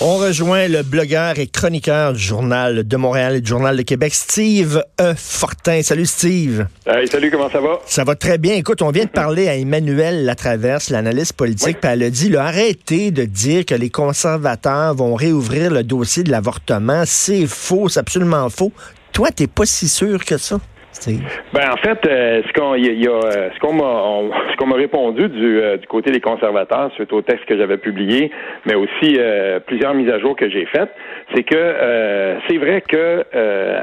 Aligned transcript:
On 0.00 0.16
rejoint 0.16 0.68
le 0.68 0.84
blogueur 0.84 1.40
et 1.40 1.48
chroniqueur 1.48 2.12
du 2.12 2.20
Journal 2.20 2.86
de 2.86 2.96
Montréal 2.96 3.34
et 3.34 3.40
du 3.40 3.48
Journal 3.48 3.76
de 3.76 3.82
Québec, 3.82 4.14
Steve 4.14 4.80
E. 5.00 5.14
Fortin. 5.16 5.82
Salut 5.82 6.06
Steve. 6.06 6.68
salut, 7.10 7.32
comment 7.32 7.50
ça 7.50 7.60
va? 7.60 7.80
Ça 7.84 8.04
va 8.04 8.14
très 8.14 8.38
bien. 8.38 8.54
Écoute, 8.54 8.80
on 8.80 8.92
vient 8.92 9.06
de 9.06 9.10
parler 9.10 9.48
à 9.48 9.56
Emmanuel 9.56 10.24
Latraverse, 10.24 10.90
l'analyste 10.90 11.32
politique, 11.32 11.80
puis 11.80 11.90
elle 11.90 12.04
a 12.04 12.10
dit, 12.10 12.28
là, 12.28 12.44
arrêtez 12.44 13.10
de 13.10 13.24
dire 13.24 13.66
que 13.66 13.74
les 13.74 13.90
conservateurs 13.90 14.94
vont 14.94 15.16
réouvrir 15.16 15.72
le 15.72 15.82
dossier 15.82 16.22
de 16.22 16.30
l'avortement. 16.30 17.02
C'est 17.04 17.48
faux, 17.48 17.88
c'est 17.88 17.98
absolument 17.98 18.48
faux. 18.50 18.70
Toi, 19.12 19.32
t'es 19.32 19.48
pas 19.48 19.66
si 19.66 19.88
sûr 19.88 20.24
que 20.24 20.38
ça? 20.38 20.60
Ben 21.52 21.70
en 21.70 21.76
fait, 21.76 22.06
euh, 22.06 22.42
ce 22.46 22.52
qu'on 22.52 22.74
y 22.74 23.06
a, 23.06 23.10
euh, 23.10 23.50
ce 23.54 23.58
qu'on 23.60 23.72
m'a 23.72 24.36
ce 24.50 24.56
qu'on 24.56 24.66
m'a 24.66 24.76
répondu 24.76 25.28
du, 25.28 25.60
euh, 25.60 25.76
du 25.76 25.86
côté 25.86 26.10
des 26.10 26.20
conservateurs 26.20 26.90
suite 26.94 27.12
au 27.12 27.22
texte 27.22 27.44
que 27.44 27.56
j'avais 27.56 27.76
publié, 27.76 28.30
mais 28.66 28.74
aussi 28.74 29.18
plusieurs 29.66 29.94
mises 29.94 30.10
à 30.10 30.18
jour 30.18 30.36
que 30.36 30.48
j'ai 30.48 30.66
faites, 30.66 30.90
c'est 31.34 31.42
que 31.42 32.36
c'est 32.48 32.56
vrai 32.56 32.82
que 32.82 33.24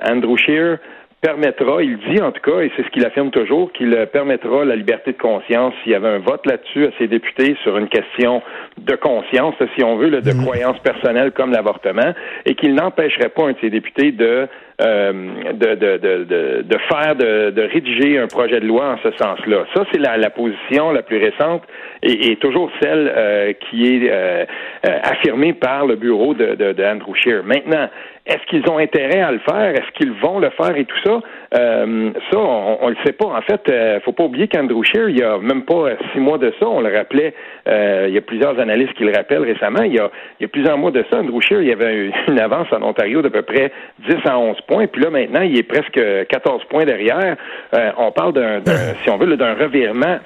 Andrew 0.09 0.37
Scheer 0.37 0.77
permettra, 1.21 1.81
il 1.81 1.97
dit 1.97 2.21
en 2.21 2.31
tout 2.31 2.41
cas, 2.41 2.59
et 2.59 2.71
c'est 2.75 2.83
ce 2.83 2.89
qu'il 2.89 3.05
affirme 3.05 3.31
toujours, 3.31 3.71
qu'il 3.71 4.07
permettra 4.11 4.63
la 4.63 4.75
liberté 4.75 5.11
de 5.11 5.17
conscience 5.17 5.73
s'il 5.81 5.91
y 5.91 5.95
avait 5.95 6.09
un 6.09 6.19
vote 6.19 6.45
là-dessus 6.45 6.85
à 6.85 6.89
ses 6.99 7.07
députés 7.07 7.57
sur 7.63 7.77
une 7.77 7.87
question 7.87 8.41
de 8.77 8.95
conscience, 8.95 9.55
si 9.75 9.83
on 9.83 9.95
veut, 9.95 10.09
de 10.09 10.33
mm. 10.33 10.43
croyance 10.43 10.77
personnelle 10.79 11.31
comme 11.31 11.51
l'avortement, 11.51 12.13
et 12.45 12.53
qu'il 12.55 12.75
n'empêcherait 12.75 13.29
pas 13.29 13.47
un 13.47 13.53
de 13.53 13.57
ses 13.59 13.69
députés 13.69 14.11
de 14.11 14.47
euh, 14.81 15.13
de, 15.53 15.75
de, 15.75 15.97
de, 15.97 16.61
de, 16.63 16.77
faire, 16.89 17.15
de, 17.15 17.51
de 17.51 17.61
rédiger 17.61 18.19
un 18.19 18.27
projet 18.27 18.59
de 18.59 18.67
loi 18.67 18.93
en 18.93 18.97
ce 18.97 19.11
sens-là. 19.17 19.65
Ça, 19.73 19.85
c'est 19.91 19.99
la, 19.99 20.17
la 20.17 20.29
position 20.29 20.91
la 20.91 21.01
plus 21.01 21.17
récente 21.17 21.63
et, 22.03 22.31
et 22.31 22.35
toujours 22.37 22.69
celle 22.81 23.11
euh, 23.15 23.53
qui 23.53 23.95
est 23.95 24.09
euh, 24.11 24.45
affirmée 24.83 25.53
par 25.53 25.85
le 25.85 25.95
bureau 25.95 26.33
de, 26.33 26.55
de, 26.55 26.73
de 26.73 26.83
Andrew 26.83 27.15
Scheer. 27.15 27.43
Maintenant, 27.43 27.87
est-ce 28.25 28.43
qu'ils 28.47 28.67
ont 28.69 28.79
intérêt 28.79 29.21
à 29.21 29.31
le 29.31 29.39
faire? 29.39 29.75
Est-ce 29.75 29.91
qu'ils 29.97 30.13
vont 30.13 30.39
le 30.39 30.49
faire 30.49 30.75
et 30.75 30.85
tout 30.85 30.97
ça? 31.05 31.19
Euh, 31.57 32.11
ça, 32.31 32.39
on, 32.39 32.89
ne 32.89 32.91
le 32.91 32.97
sait 33.05 33.11
pas. 33.11 33.27
En 33.27 33.41
fait, 33.41 33.61
euh, 33.69 33.99
faut 34.03 34.13
pas 34.13 34.23
oublier 34.23 34.47
qu'Andrew 34.47 34.83
Scheer, 34.83 35.09
il 35.09 35.19
y 35.19 35.23
a 35.23 35.37
même 35.37 35.63
pas 35.63 35.89
six 36.11 36.19
mois 36.19 36.39
de 36.39 36.51
ça, 36.59 36.67
on 36.67 36.81
le 36.81 36.95
rappelait, 36.95 37.35
euh, 37.67 38.05
il 38.07 38.15
y 38.15 38.17
a 38.17 38.21
plusieurs 38.21 38.59
analystes 38.59 38.93
qui 38.93 39.03
le 39.03 39.15
rappellent 39.15 39.43
récemment, 39.43 39.83
il 39.83 39.93
y 39.93 39.99
a, 39.99 40.09
il 40.39 40.43
y 40.43 40.45
a 40.45 40.47
plusieurs 40.47 40.77
mois 40.77 40.91
de 40.91 41.05
ça, 41.11 41.19
Andrew 41.19 41.39
Scheer, 41.39 41.61
il 41.61 41.67
y 41.67 41.71
avait 41.71 42.11
une 42.27 42.39
avance 42.39 42.67
en 42.71 42.81
Ontario 42.81 43.21
d'à 43.21 43.29
peu 43.29 43.43
près 43.43 43.71
10 44.09 44.15
à 44.25 44.39
11 44.39 44.57
points, 44.67 44.87
puis 44.87 45.03
là, 45.03 45.11
maintenant, 45.11 45.41
il 45.41 45.57
est 45.57 45.63
presque 45.63 45.99
14 46.27 46.63
points 46.65 46.85
derrière. 46.85 47.35
Euh, 47.75 47.91
on 47.97 48.11
parle 48.11 48.33
d'un, 48.33 48.61
si 49.03 49.09
on 49.09 49.17
veut, 49.17 49.37
d'un 49.37 49.53
revirement 49.53 50.17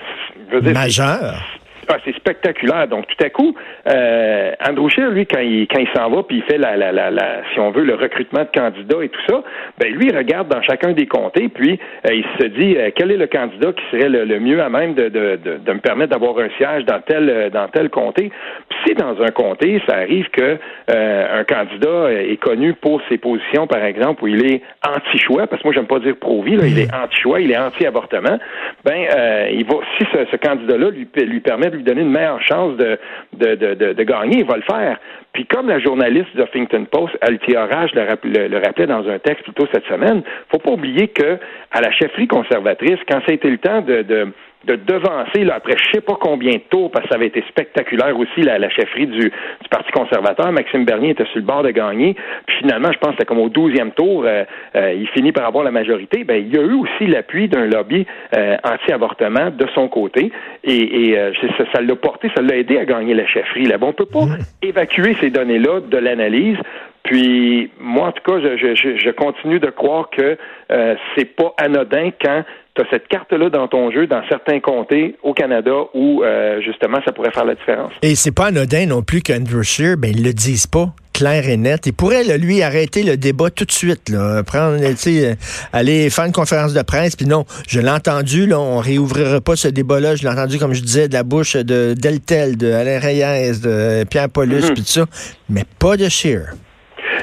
majeur 0.73 1.58
c'est 2.05 2.15
spectaculaire. 2.15 2.87
Donc, 2.87 3.07
tout 3.07 3.23
à 3.23 3.29
coup, 3.29 3.55
euh, 3.87 4.51
Andrew 4.67 4.89
Scheer, 4.89 5.09
lui, 5.11 5.25
quand 5.25 5.39
il, 5.39 5.67
quand 5.67 5.79
il 5.79 5.89
s'en 5.95 6.09
va, 6.09 6.23
puis 6.23 6.37
il 6.37 6.43
fait, 6.43 6.57
la, 6.57 6.77
la, 6.77 6.91
la, 6.91 7.09
la, 7.09 7.41
si 7.53 7.59
on 7.59 7.71
veut, 7.71 7.83
le 7.83 7.95
recrutement 7.95 8.41
de 8.41 8.49
candidats 8.53 9.03
et 9.03 9.09
tout 9.09 9.21
ça, 9.27 9.43
ben 9.79 9.91
lui, 9.93 10.07
il 10.07 10.15
regarde 10.15 10.47
dans 10.47 10.61
chacun 10.61 10.93
des 10.93 11.07
comtés, 11.07 11.49
puis 11.49 11.79
euh, 12.07 12.13
il 12.13 12.25
se 12.39 12.47
dit 12.47 12.75
euh, 12.77 12.91
quel 12.95 13.11
est 13.11 13.17
le 13.17 13.27
candidat 13.27 13.73
qui 13.73 13.83
serait 13.91 14.09
le, 14.09 14.39
mieux 14.39 14.61
à 14.61 14.69
même 14.69 14.93
de, 14.93 15.09
de, 15.09 15.39
de, 15.43 15.57
de 15.57 15.73
me 15.73 15.79
permettre 15.79 16.11
d'avoir 16.11 16.37
un 16.39 16.49
siège 16.57 16.85
dans 16.85 16.99
tel, 17.01 17.29
euh, 17.29 17.49
dans 17.49 17.67
tel 17.67 17.89
comté. 17.89 18.31
Puis 18.69 18.79
si 18.85 18.93
dans 18.95 19.21
un 19.21 19.29
comté, 19.31 19.81
ça 19.87 19.95
arrive 19.97 20.29
que 20.29 20.57
un 20.89 21.43
candidat 21.43 22.11
est 22.11 22.37
connu 22.37 22.73
pour 22.73 23.01
ses 23.09 23.17
positions, 23.17 23.67
par 23.67 23.83
exemple, 23.83 24.23
où 24.23 24.27
il 24.27 24.45
est 24.45 24.61
anti-choix, 24.85 25.47
parce 25.47 25.61
que 25.61 25.67
moi, 25.67 25.73
j'aime 25.73 25.87
pas 25.87 25.99
dire 25.99 26.15
pro-vie, 26.19 26.55
là, 26.55 26.65
il 26.65 26.79
est 26.79 26.93
anti-choix, 26.93 27.39
il 27.39 27.51
est 27.51 27.57
anti-avortement, 27.57 28.39
ben, 28.83 29.47
il 29.51 29.65
va, 29.65 29.75
si 29.97 30.05
ce, 30.11 30.25
ce 30.31 30.35
candidat-là 30.37 30.89
lui, 30.89 31.07
lui 31.15 31.39
permet 31.39 31.69
de 31.69 31.77
lui 31.79 31.83
donner 31.83 32.01
une 32.01 32.11
meilleure 32.11 32.41
chance 32.41 32.77
de, 32.77 32.99
de, 33.33 33.55
de, 33.55 33.93
de, 33.93 34.03
gagner, 34.03 34.39
il 34.39 34.45
va 34.45 34.57
le 34.57 34.63
faire. 34.63 34.99
Puis 35.33 35.45
comme 35.45 35.67
la 35.67 35.79
journaliste 35.79 36.35
de 36.35 36.43
Huffington 36.43 36.85
Post, 36.85 37.17
Althea 37.21 37.67
le, 37.93 38.47
le, 38.47 38.57
rappelait 38.57 38.87
dans 38.87 39.07
un 39.07 39.19
texte 39.19 39.43
plutôt 39.43 39.67
cette 39.73 39.85
semaine, 39.85 40.21
faut 40.49 40.59
pas 40.59 40.71
oublier 40.71 41.07
que 41.07 41.37
à 41.71 41.81
la 41.81 41.91
chefferie 41.91 42.27
conservatrice, 42.27 42.99
quand 43.07 43.19
ça 43.19 43.31
a 43.31 43.33
été 43.33 43.49
le 43.49 43.57
temps 43.57 43.81
de, 43.81 44.01
de 44.01 44.27
de 44.65 44.75
devancer, 44.75 45.43
là, 45.43 45.55
après 45.55 45.75
je 45.77 45.91
sais 45.93 46.01
pas 46.01 46.17
combien 46.19 46.53
de 46.53 46.63
tours, 46.69 46.91
parce 46.91 47.03
que 47.03 47.09
ça 47.09 47.15
avait 47.15 47.27
été 47.27 47.43
spectaculaire 47.47 48.17
aussi, 48.17 48.41
la, 48.41 48.59
la 48.59 48.69
chefferie 48.69 49.07
du, 49.07 49.19
du, 49.19 49.31
Parti 49.69 49.91
conservateur. 49.91 50.51
Maxime 50.51 50.83
Bernier 50.83 51.11
était 51.11 51.25
sur 51.25 51.37
le 51.37 51.43
bord 51.43 51.63
de 51.63 51.69
gagner. 51.69 52.15
Puis 52.47 52.57
finalement, 52.57 52.91
je 52.91 52.97
pense 52.97 53.15
que 53.15 53.23
comme 53.23 53.39
au 53.39 53.49
douzième 53.49 53.91
tour, 53.91 54.23
euh, 54.25 54.43
euh, 54.75 54.93
il 54.93 55.07
finit 55.09 55.31
par 55.31 55.45
avoir 55.45 55.63
la 55.63 55.71
majorité. 55.71 56.23
Ben, 56.23 56.35
il 56.35 56.53
y 56.53 56.57
a 56.57 56.61
eu 56.61 56.73
aussi 56.73 57.05
l'appui 57.05 57.47
d'un 57.47 57.67
lobby 57.67 58.05
euh, 58.35 58.57
anti-avortement 58.63 59.51
de 59.51 59.67
son 59.75 59.87
côté. 59.87 60.31
Et, 60.63 61.11
et 61.11 61.33
ça 61.71 61.81
l'a 61.81 61.95
porté, 61.95 62.31
ça 62.35 62.41
l'a 62.41 62.57
aidé 62.57 62.77
à 62.79 62.85
gagner 62.85 63.13
la 63.13 63.27
chefferie. 63.27 63.65
Là. 63.65 63.77
Bon, 63.77 63.89
on 63.89 63.93
peut 63.93 64.05
pas 64.05 64.25
évacuer 64.61 65.15
ces 65.21 65.29
données-là 65.29 65.81
de 65.81 65.97
l'analyse. 65.97 66.57
Puis 67.03 67.71
moi, 67.79 68.07
en 68.07 68.11
tout 68.11 68.23
cas, 68.23 68.39
je, 68.39 68.75
je, 68.75 68.97
je 68.97 69.09
continue 69.11 69.59
de 69.59 69.69
croire 69.69 70.09
que 70.09 70.37
euh, 70.71 70.95
c'est 71.15 71.25
pas 71.35 71.53
anodin 71.57 72.11
quand 72.21 72.43
tu 72.79 72.87
as 72.87 72.89
cette 72.89 73.07
carte-là 73.07 73.49
dans 73.49 73.67
ton 73.67 73.91
jeu 73.91 74.07
dans 74.07 74.21
certains 74.29 74.59
comtés 74.59 75.15
au 75.23 75.33
Canada 75.33 75.71
où 75.93 76.23
euh, 76.23 76.61
justement 76.61 76.99
ça 77.05 77.11
pourrait 77.11 77.31
faire 77.31 77.45
la 77.45 77.55
différence. 77.55 77.91
Et 78.01 78.15
c'est 78.15 78.33
pas 78.33 78.47
anodin 78.47 78.85
non 78.85 79.01
plus 79.01 79.21
qu'Andrew 79.21 79.63
Scheer, 79.63 79.97
ben 79.97 80.11
ils 80.13 80.23
le 80.23 80.33
disent 80.33 80.67
pas 80.67 80.87
clair 81.13 81.49
et 81.49 81.57
net. 81.57 81.85
Il 81.85 81.91
pourrait, 81.91 82.23
lui, 82.37 82.61
arrêter 82.61 83.03
le 83.03 83.17
débat 83.17 83.49
tout 83.49 83.65
de 83.65 83.73
suite, 83.73 84.07
là, 84.07 84.41
prendre, 84.41 84.77
euh, 84.81 85.33
aller 85.73 86.09
faire 86.09 86.23
une 86.23 86.31
conférence 86.31 86.73
de 86.73 86.81
presse, 86.81 87.17
puis 87.17 87.25
non, 87.25 87.43
je 87.67 87.81
l'ai 87.81 87.89
entendu, 87.89 88.45
là, 88.45 88.57
on 88.57 88.77
réouvrira 88.77 89.41
pas 89.41 89.57
ce 89.57 89.67
débat-là, 89.67 90.15
je 90.15 90.23
l'ai 90.23 90.29
entendu, 90.29 90.57
comme 90.59 90.73
je 90.73 90.81
disais, 90.81 91.09
de 91.09 91.13
la 91.13 91.23
bouche 91.23 91.57
de 91.57 91.93
Deltel, 91.93 92.55
de 92.55 92.71
Alain 92.71 92.99
Reyes, 92.99 93.59
de 93.61 94.05
Pierre 94.05 94.29
Paulus, 94.29 94.61
mm-hmm. 94.61 94.73
puis 94.73 94.83
tout 94.83 94.87
ça, 94.87 95.05
mais 95.49 95.63
pas 95.77 95.97
de 95.97 96.07
Scheer. 96.07 96.53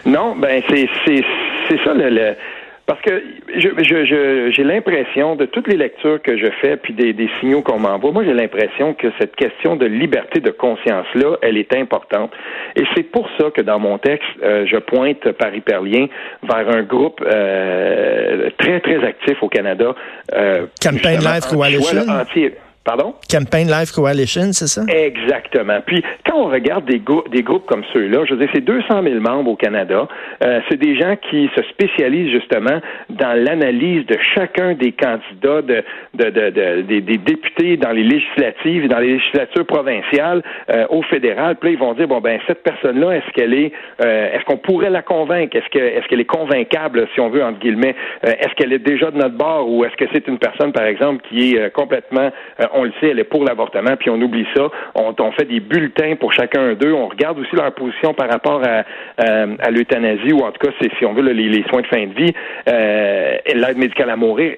Non, 0.05 0.37
ben 0.37 0.63
c'est 0.69 0.87
c'est 1.69 1.79
ça 1.83 1.95
le, 1.95 2.35
parce 2.87 3.01
que 3.03 3.23
j'ai 3.57 3.73
je, 3.79 4.51
je, 4.53 4.63
l'impression 4.63 5.35
de 5.35 5.45
toutes 5.45 5.67
les 5.67 5.77
lectures 5.77 6.23
que 6.23 6.37
je 6.37 6.47
fais 6.61 6.77
puis 6.77 6.95
des, 6.95 7.13
des 7.13 7.29
signaux 7.41 7.63
qu'on 7.63 7.79
m'envoie, 7.79 8.13
moi 8.13 8.25
j'ai 8.25 8.35
l'impression 8.35 8.95
que 8.95 9.09
cette 9.19 9.35
question 9.35 9.77
de 9.77 9.87
liberté 9.87 10.41
de 10.41 10.51
conscience 10.51 11.07
là, 11.15 11.37
elle 11.43 11.57
est 11.57 11.75
importante. 11.75 12.33
Et 12.77 12.85
c'est 12.95 13.03
pour 13.03 13.29
ça 13.39 13.51
que 13.51 13.61
dans 13.61 13.79
mon 13.79 13.99
texte, 13.99 14.29
euh, 14.43 14.67
je 14.67 14.77
pointe 14.77 15.33
par 15.33 15.55
hyperlien 15.55 16.07
vers 16.43 16.69
un 16.69 16.83
groupe 16.83 17.23
euh, 17.27 18.51
très 18.59 18.81
très 18.81 19.05
actif 19.05 19.43
au 19.43 19.49
Canada. 19.49 19.95
Euh, 20.35 20.67
Campaign 20.81 21.21
Life 21.21 21.47
Coalition. 21.51 22.05
Pardon? 22.87 23.15
Campaign 23.29 23.67
Life 23.67 23.91
Coalition, 23.91 24.53
c'est 24.53 24.69
ça? 24.69 24.83
Exactement. 24.89 25.81
Puis, 25.85 26.05
quand 26.25 26.37
on 26.37 26.49
regarde 26.49 26.85
des, 26.85 27.03
des 27.33 27.43
groupes 27.43 27.67
comme 27.67 27.83
ceux-là, 27.93 28.25
je 28.25 28.35
veux 28.35 28.39
dire, 28.39 28.49
c'est 28.55 28.65
200 28.65 29.03
000 29.03 29.19
membres 29.19 29.51
au 29.51 29.57
Canada. 29.57 30.07
Euh, 30.45 30.61
c'est 30.69 30.77
des 30.77 30.97
gens 30.97 31.17
qui 31.29 31.51
se 31.57 31.63
spécialisent 31.65 32.31
justement 32.31 32.81
dans 33.11 33.33
l'analyse 33.33 34.07
de 34.07 34.17
chacun 34.37 34.75
des 34.75 34.93
candidats, 34.93 35.63
de, 35.63 35.83
de, 36.15 36.31
de, 36.31 36.81
des, 36.83 37.01
députés 37.01 37.77
dans 37.77 37.91
les 37.91 38.05
législatives, 38.05 38.87
dans 38.87 39.01
les 39.01 39.15
législatures 39.15 39.67
provinciales, 39.67 40.45
euh, 40.71 40.87
au 40.91 41.03
fédéral. 41.03 41.57
Puis 41.57 41.71
là, 41.71 41.75
ils 41.75 41.81
vont 41.81 41.95
dire, 41.95 42.07
bon, 42.07 42.21
ben, 42.21 42.39
cette 42.47 42.63
personne-là, 42.63 43.17
est-ce 43.17 43.33
qu'elle 43.33 43.53
est, 43.53 43.73
euh, 44.01 44.33
est-ce 44.33 44.45
qu'on 44.45 44.59
pourrait 44.59 44.91
la 44.91 45.03
convaincre? 45.03 45.57
Est-ce 45.57 45.69
que, 45.71 45.85
est-ce 45.85 46.07
qu'elle 46.07 46.21
est 46.21 46.25
convaincable, 46.25 47.09
si 47.15 47.21
on 47.21 47.31
veut, 47.31 47.43
entre 47.43 47.59
guillemets? 47.59 47.97
est-ce 48.23 48.55
qu'elle 48.55 48.73
est 48.73 48.79
déjà 48.79 49.11
de 49.11 49.17
notre 49.17 49.37
bord 49.37 49.69
ou 49.69 49.85
est-ce 49.85 49.97
que 49.97 50.05
c'est 50.13 50.29
une 50.29 50.39
personne, 50.39 50.73
par 50.73 50.85
exemple, 50.85 51.25
qui 51.29 51.57
est 51.57 51.73
complètement 51.73 52.31
on 52.77 52.85
le 52.85 52.93
sait, 53.01 53.09
elle 53.11 53.19
est 53.19 53.25
pour 53.25 53.45
l'avortement, 53.45 53.97
puis 53.97 54.11
on 54.11 54.21
oublie 54.21 54.47
ça. 54.55 54.69
On, 54.95 55.33
fait 55.33 55.45
des 55.45 55.61
bulletins 55.61 56.15
pour 56.17 56.33
chacun 56.33 56.75
d'eux. 56.75 56.93
On 56.93 57.09
regarde 57.09 57.39
aussi 57.39 57.55
leur 57.55 57.73
position 57.73 58.15
par 58.15 58.31
rapport 58.31 58.63
à, 58.65 58.85
à, 59.19 59.71
l'euthanasie, 59.71 60.33
ou 60.33 60.41
en 60.41 60.53
tout 60.53 60.67
cas, 60.67 60.73
c'est, 60.81 60.91
si 60.99 61.05
on 61.05 61.13
veut, 61.13 61.23
les, 61.23 61.65
soins 61.69 61.83
de 61.83 61.87
fin 61.87 62.07
de 62.07 62.15
vie, 62.15 62.33
euh, 62.69 63.37
l'aide 63.55 63.77
médicale 63.77 64.11
à 64.11 64.17
mourir. 64.17 64.55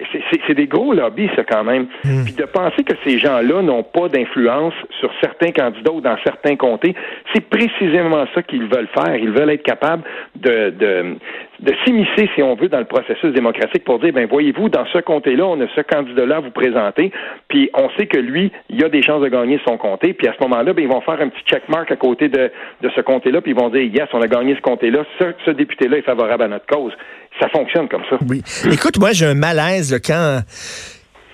C'est, 0.47 0.55
des 0.55 0.67
gros 0.67 0.93
lobbies, 0.93 1.31
ça, 1.37 1.45
quand 1.45 1.65
même. 1.65 1.87
Hmm. 2.05 2.25
Puis 2.25 2.34
de 2.34 2.45
penser 2.45 2.84
que 2.84 2.95
ces 3.05 3.19
gens-là 3.19 3.62
n'ont 3.62 3.83
pas 3.83 4.09
d'influence 4.09 4.75
sur 5.01 5.11
certains 5.21 5.53
candidats 5.53 5.93
ou 5.93 6.01
dans 6.01 6.17
certains 6.25 6.57
comtés, 6.57 6.95
c'est 7.34 7.49
précisément 7.49 8.25
ça 8.34 8.43
qu'ils 8.43 8.67
veulent 8.67 8.89
faire. 8.95 9.17
Ils 9.17 9.31
veulent 9.31 9.51
être 9.51 9.62
capables 9.62 10.03
de, 10.37 10.71
de, 10.71 11.16
de 11.60 11.75
s'immiscer, 11.84 12.28
si 12.34 12.43
on 12.43 12.55
veut, 12.55 12.69
dans 12.69 12.78
le 12.78 12.84
processus 12.84 13.33
démocratique 13.33 13.84
pour 13.84 13.99
dire, 13.99 14.13
ben 14.13 14.27
voyez-vous, 14.27 14.69
dans 14.69 14.87
ce 14.93 14.99
comté-là, 14.99 15.47
on 15.47 15.60
a 15.60 15.66
ce 15.75 15.81
candidat-là 15.81 16.37
à 16.37 16.41
vous 16.41 16.51
présenter, 16.51 17.10
puis 17.49 17.71
on 17.75 17.91
sait 17.99 18.07
que 18.07 18.19
lui, 18.19 18.53
il 18.69 18.83
a 18.84 18.89
des 18.89 19.03
chances 19.03 19.22
de 19.22 19.28
gagner 19.28 19.60
son 19.66 19.77
comté, 19.77 20.13
puis 20.13 20.28
à 20.28 20.34
ce 20.39 20.43
moment-là, 20.45 20.72
ben, 20.72 20.83
ils 20.83 20.89
vont 20.89 21.01
faire 21.01 21.21
un 21.21 21.28
petit 21.28 21.43
checkmark 21.45 21.91
à 21.91 21.97
côté 21.97 22.28
de, 22.28 22.51
de 22.83 22.91
ce 22.95 23.01
comté-là, 23.01 23.41
puis 23.41 23.53
ils 23.53 23.59
vont 23.59 23.71
dire, 23.71 23.83
yes, 23.83 24.09
on 24.13 24.21
a 24.21 24.28
gagné 24.28 24.55
ce 24.55 24.60
comté-là, 24.60 25.05
ce, 25.19 25.25
ce 25.45 25.51
député-là 25.51 25.99
est 25.99 26.03
favorable 26.03 26.45
à 26.45 26.49
notre 26.49 26.66
cause. 26.66 26.93
Ça 27.41 27.49
fonctionne 27.49 27.89
comme 27.89 28.04
ça. 28.09 28.19
Oui. 28.28 28.43
Écoute, 28.72 28.99
moi, 28.99 29.11
j'ai 29.13 29.27
un 29.27 29.34
malaise 29.34 30.01
quand 30.04 30.41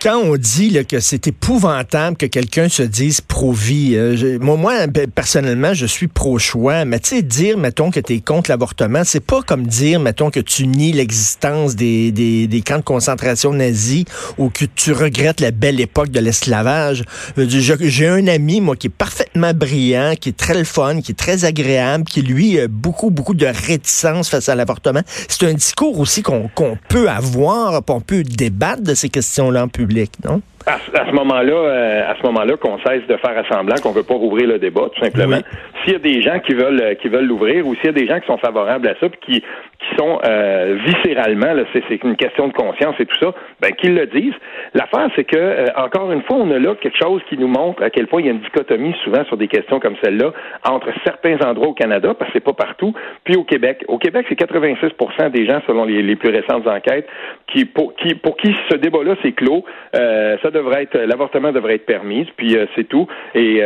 quand 0.05 0.19
on 0.19 0.37
dit 0.37 0.77
que 0.87 1.01
c'est 1.01 1.29
épouvantable 1.29 2.19
que 2.19 2.27
quelqu'un 2.27 2.69
se 2.69 2.83
dise 2.83 3.23
pro-vie, 3.23 3.95
euh, 3.95 4.39
moi, 4.39 4.59
moi, 4.59 4.87
ben, 4.87 5.11
personnellement, 5.11 5.73
je 5.73 5.87
suis 5.87 6.09
pro-choix, 6.09 6.85
mais 6.85 7.01
tu 7.01 7.09
sais, 7.09 7.23
dire, 7.23 7.57
mettons, 7.57 7.91
que 7.91 8.01
tu 8.01 8.13
es 8.13 8.21
contre 8.21 8.51
l'avortement, 8.51 9.01
c'est 9.03 9.25
pas 9.25 9.41
comme 9.41 9.67
dire, 9.67 10.01
mettons, 10.01 10.31
que 10.31 10.41
tu 10.41 10.67
nies 10.67 10.93
l'existence 10.93 11.75
des, 11.75 12.13
des, 12.13 12.47
des, 12.47 12.61
camps 12.61 12.77
de 12.77 12.83
concentration 12.83 13.55
nazis 13.55 14.05
ou 14.37 14.51
que 14.51 14.67
tu 14.67 14.93
regrettes 14.93 15.41
la 15.41 15.53
belle 15.53 15.81
époque 15.81 16.11
de 16.11 16.21
l'esclavage. 16.21 17.05
J'ai 17.39 18.07
un 18.07 18.27
ami, 18.27 18.61
moi, 18.61 18.77
qui 18.77 18.89
est 18.89 18.91
parfaitement 18.91 19.55
brillant, 19.55 20.17
qui 20.21 20.29
est 20.29 20.37
très 20.37 20.53
le 20.53 20.65
fun, 20.65 21.01
qui 21.01 21.13
est 21.13 21.19
très 21.19 21.47
agréable, 21.47 22.05
qui, 22.05 22.21
lui, 22.21 22.61
a 22.61 22.69
beaucoup, 22.69 23.09
beaucoup 23.09 23.35
de 23.35 23.47
réticence 23.47 24.29
face 24.29 24.51
à 24.51 24.55
l'avortement. 24.55 25.01
C'est 25.29 25.45
un 25.45 25.55
discours 25.55 25.99
aussi 25.99 26.21
qu'on 26.21 26.51
peut 26.91 27.09
avoir, 27.09 27.81
on 27.89 28.01
peut 28.03 28.23
débattre 28.23 28.83
de 28.83 28.93
ces 28.93 29.09
questions-là 29.09 29.65
en 29.65 29.69
public, 29.69 29.94
public, 29.95 30.19
non 30.25 30.43
À, 30.67 30.79
ce 30.79 31.13
moment-là, 31.13 31.53
euh, 31.53 32.11
à 32.11 32.17
ce 32.17 32.23
moment-là, 32.27 32.57
qu'on 32.57 32.79
cesse 32.79 33.07
de 33.07 33.17
faire 33.19 33.37
assemblant 33.37 33.77
qu'on 33.83 33.93
veut 33.93 34.03
pas 34.03 34.15
rouvrir 34.15 34.49
le 34.49 34.59
débat, 34.59 34.89
tout 34.95 35.05
simplement. 35.05 35.39
S'il 35.83 35.93
y 35.93 35.97
a 35.97 35.99
des 35.99 36.23
gens 36.23 36.39
qui 36.41 36.55
veulent 36.55 36.81
euh, 36.81 36.95
qui 36.95 37.09
veulent 37.09 37.27
l'ouvrir, 37.27 37.67
ou 37.67 37.75
s'il 37.75 37.87
y 37.87 37.89
a 37.89 37.93
des 37.93 38.07
gens 38.07 38.19
qui 38.19 38.27
sont 38.27 38.39
favorables 38.39 38.89
à 38.89 38.95
ça, 38.99 39.09
puis 39.09 39.21
qui 39.21 39.45
qui 39.85 39.97
sont 39.97 40.19
euh, 40.25 40.79
viscéralement, 40.87 41.53
c'est 41.73 42.05
une 42.05 42.17
question 42.17 42.49
de 42.49 42.53
conscience 42.53 42.95
et 42.99 43.07
tout 43.07 43.17
ça, 43.21 43.35
ben 43.61 43.73
qu'ils 43.73 43.95
le 43.95 44.07
disent. 44.07 44.35
L'affaire, 44.73 45.09
c'est 45.15 45.25
que 45.25 45.37
euh, 45.37 45.67
encore 45.77 46.11
une 46.13 46.23
fois, 46.23 46.37
on 46.37 46.51
a 46.51 46.59
là 46.59 46.75
quelque 46.81 46.97
chose 46.97 47.21
qui 47.29 47.37
nous 47.37 47.49
montre 47.49 47.83
à 47.83 47.91
quel 47.91 48.07
point 48.07 48.21
il 48.21 48.27
y 48.27 48.29
a 48.29 48.33
une 48.33 48.41
dichotomie 48.41 48.95
souvent 49.05 49.25
sur 49.25 49.37
des 49.37 49.49
questions 49.49 49.81
comme 49.81 49.97
celle-là 50.03 50.33
entre 50.65 50.89
certains 51.05 51.39
endroits 51.47 51.69
au 51.69 51.75
Canada, 51.75 52.15
parce 52.15 52.31
que 52.31 52.39
c'est 52.39 52.45
pas 52.45 52.53
partout, 52.53 52.95
puis 53.25 53.37
au 53.37 53.45
Québec. 53.45 53.85
Au 53.89 53.99
Québec, 53.99 54.27
c'est 54.29 54.37
86 54.37 55.31
des 55.33 55.47
gens, 55.47 55.61
selon 55.67 55.85
les, 55.85 56.03
les, 56.03 56.17
plus 56.17 56.31
récentes 56.31 56.67
enquêtes, 56.67 57.07
qui 57.49 57.65
pour 57.65 57.95
qui 57.97 58.15
pour 58.15 58.37
qui 58.37 58.55
ce 58.71 58.77
débat-là 58.77 59.15
c'est 59.23 59.33
clos. 59.33 59.65
Euh, 59.95 60.37
ça 60.43 60.51
devrait 60.55 60.85
être 60.85 60.99
l'avortement 60.99 61.53
devrait 61.53 61.75
être 61.75 61.87
permis, 61.87 62.27
puis 62.37 62.57
euh, 62.57 62.67
c'est 62.75 62.89
tout. 62.89 63.07
Et 63.35 63.61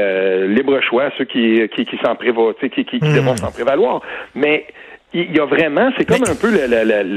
libre 0.49 0.81
choix 0.81 1.11
ceux 1.17 1.25
qui 1.25 1.69
qui, 1.69 1.85
qui 1.85 1.99
s'en 1.99 2.15
qui, 2.17 2.71
qui, 2.71 2.85
qui 2.85 2.99
mmh. 2.99 3.37
s'en 3.37 3.53
prévaloir. 3.53 4.03
Mais 4.35 4.67
il 5.15 5.35
y 5.35 5.41
a 5.41 5.47
vraiment, 5.47 5.91
c'est 5.97 6.05
comme 6.05 6.23
un 6.29 6.35
peu 6.35 6.51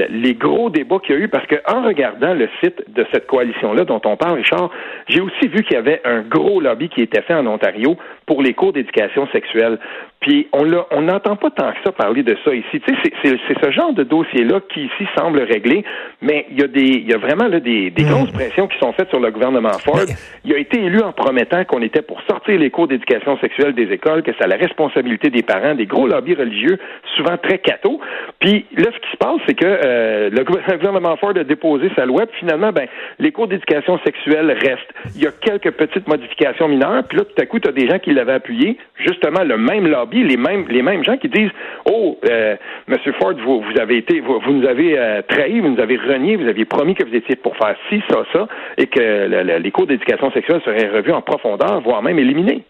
les 0.08 0.34
gros 0.34 0.70
débats 0.70 0.98
qu'il 0.98 1.14
y 1.14 1.18
a 1.18 1.20
eu, 1.20 1.28
parce 1.28 1.46
que 1.46 1.56
en 1.70 1.82
regardant 1.82 2.32
le 2.32 2.48
site 2.62 2.82
de 2.88 3.04
cette 3.12 3.26
coalition-là 3.26 3.84
dont 3.84 4.00
on 4.04 4.16
parle, 4.16 4.38
Richard, 4.38 4.70
j'ai 5.08 5.20
aussi 5.20 5.48
vu 5.48 5.62
qu'il 5.62 5.74
y 5.74 5.76
avait 5.76 6.00
un 6.04 6.22
gros 6.22 6.60
lobby 6.60 6.88
qui 6.88 7.02
était 7.02 7.20
fait 7.20 7.34
en 7.34 7.46
Ontario 7.46 7.96
pour 8.24 8.42
les 8.42 8.54
cours 8.54 8.72
d'éducation 8.72 9.28
sexuelle. 9.28 9.78
Puis 10.22 10.48
on 10.52 10.62
on 10.92 11.02
n'entend 11.02 11.36
pas 11.36 11.50
tant 11.50 11.72
que 11.72 11.78
ça 11.84 11.92
parler 11.92 12.22
de 12.22 12.36
ça 12.44 12.54
ici. 12.54 12.80
Tu 12.80 12.94
sais, 13.02 13.38
c'est 13.46 13.58
ce 13.60 13.70
genre 13.70 13.92
de 13.92 14.04
dossier-là 14.04 14.60
qui 14.72 14.84
ici 14.84 15.06
semble 15.16 15.40
réglé, 15.40 15.84
mais 16.20 16.46
il 16.50 16.60
y 16.60 16.62
a 16.62 16.68
des, 16.68 16.80
il 16.80 17.10
y 17.10 17.12
a 17.12 17.18
vraiment 17.18 17.48
là 17.48 17.60
des, 17.60 17.90
des 17.90 18.04
grosses 18.04 18.30
pressions 18.30 18.68
qui 18.68 18.78
sont 18.78 18.92
faites 18.92 19.08
sur 19.08 19.20
le 19.20 19.30
gouvernement 19.30 19.76
Ford. 19.84 20.06
Il 20.44 20.54
a 20.54 20.58
été 20.58 20.82
élu 20.82 21.00
en 21.00 21.12
promettant 21.12 21.64
qu'on 21.64 21.82
était 21.82 22.02
pour 22.02 22.20
sortir 22.22 22.58
les 22.58 22.70
cours 22.70 22.86
d'éducation 22.86 23.36
sexuelle 23.38 23.74
des 23.74 23.92
écoles, 23.92 24.22
que 24.22 24.30
c'est 24.38 24.46
la 24.46 24.56
responsabilité 24.56 25.28
des 25.30 25.42
parents, 25.42 25.74
des 25.74 25.86
gros 25.86 26.06
lobbies 26.06 26.34
religieux, 26.34 26.78
souvent 27.16 27.36
très 27.36 27.58
cathos. 27.58 28.00
Puis 28.38 28.64
là, 28.76 28.86
ce 28.94 28.98
qui 29.00 29.12
se 29.12 29.16
passe, 29.16 29.40
c'est 29.46 29.54
que 29.54 29.66
euh, 29.66 30.30
le 30.32 30.44
gouvernement 30.44 31.16
Ford 31.16 31.32
a 31.36 31.44
déposé 31.44 31.90
sa 31.96 32.06
loi, 32.06 32.26
puis 32.26 32.38
finalement, 32.40 32.70
ben, 32.70 32.86
les 33.18 33.32
cours 33.32 33.48
d'éducation 33.48 33.98
sexuelle 34.04 34.50
restent. 34.50 34.92
Il 35.16 35.22
y 35.22 35.26
a 35.26 35.32
quelques 35.32 35.72
petites 35.72 36.06
modifications 36.08 36.68
mineures, 36.68 37.02
puis 37.08 37.18
là, 37.18 37.24
tout 37.24 37.42
à 37.42 37.46
coup, 37.46 37.58
tu 37.58 37.68
as 37.68 37.72
des 37.72 37.88
gens 37.88 37.98
qui 37.98 38.12
l'avaient 38.12 38.34
appuyé, 38.34 38.78
justement 38.96 39.42
le 39.42 39.58
même 39.58 39.88
lobby 39.88 40.11
les 40.18 40.36
mêmes, 40.36 40.66
les 40.68 40.82
mêmes 40.82 41.04
gens 41.04 41.16
qui 41.16 41.28
disent 41.28 41.50
Oh, 41.86 42.18
euh, 42.28 42.56
Monsieur 42.88 43.12
Ford, 43.20 43.34
vous, 43.44 43.62
vous 43.62 43.80
avez 43.80 43.98
été, 43.98 44.20
vous, 44.20 44.40
nous 44.46 44.66
avez 44.66 44.98
euh, 44.98 45.22
trahi, 45.26 45.60
vous 45.60 45.68
nous 45.68 45.80
avez 45.80 45.96
renié, 45.96 46.36
vous 46.36 46.48
aviez 46.48 46.64
promis 46.64 46.94
que 46.94 47.04
vous 47.04 47.14
étiez 47.14 47.36
pour 47.36 47.56
faire 47.56 47.76
ci, 47.88 48.02
ça, 48.08 48.24
ça, 48.32 48.46
et 48.78 48.86
que 48.86 49.58
les 49.58 49.70
cours 49.70 49.86
d'éducation 49.86 50.30
sexuelle 50.32 50.60
seraient 50.64 50.88
revus 50.88 51.12
en 51.12 51.22
profondeur, 51.22 51.80
voire 51.82 52.02
même 52.02 52.18
éliminés. 52.18 52.64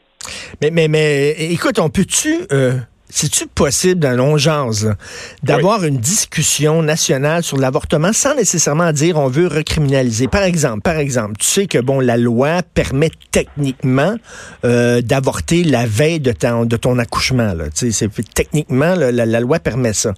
Mais, 0.61 0.71
mais, 0.71 0.89
mais 0.89 1.31
écoute, 1.53 1.79
on 1.79 1.89
peut-tu 1.89 2.47
euh, 2.53 2.73
c'est-tu 3.15 3.47
possible 3.47 4.01
dans 4.01 4.17
long 4.17 4.37
d'avoir 5.43 5.85
une 5.85 5.99
discussion 5.99 6.83
nationale 6.83 7.43
sur 7.43 7.59
l'avortement 7.59 8.15
sans 8.15 8.35
nécessairement 8.35 8.91
dire 8.93 9.19
on 9.19 9.29
veut 9.29 9.49
recriminaliser? 9.49 10.29
Par 10.29 10.45
exemple, 10.45 10.81
par 10.81 10.97
exemple, 10.97 11.35
tu 11.39 11.47
sais 11.47 11.67
que 11.67 11.79
bon, 11.79 12.01
la 12.01 12.17
loi 12.17 12.63
permet 12.63 13.11
techniquement 13.31 14.17
euh, 14.65 15.03
d'avorter 15.03 15.63
la 15.63 15.85
veille 15.85 16.21
de 16.21 16.33
ton, 16.33 16.65
de 16.65 16.77
ton 16.77 16.99
accouchement. 16.99 17.53
Là. 17.53 17.65
Tu 17.69 17.93
sais, 17.93 18.09
techniquement, 18.35 18.95
la, 18.95 19.13
la, 19.13 19.41
loi 19.41 19.59
permet 19.59 19.93
ça. 19.93 20.15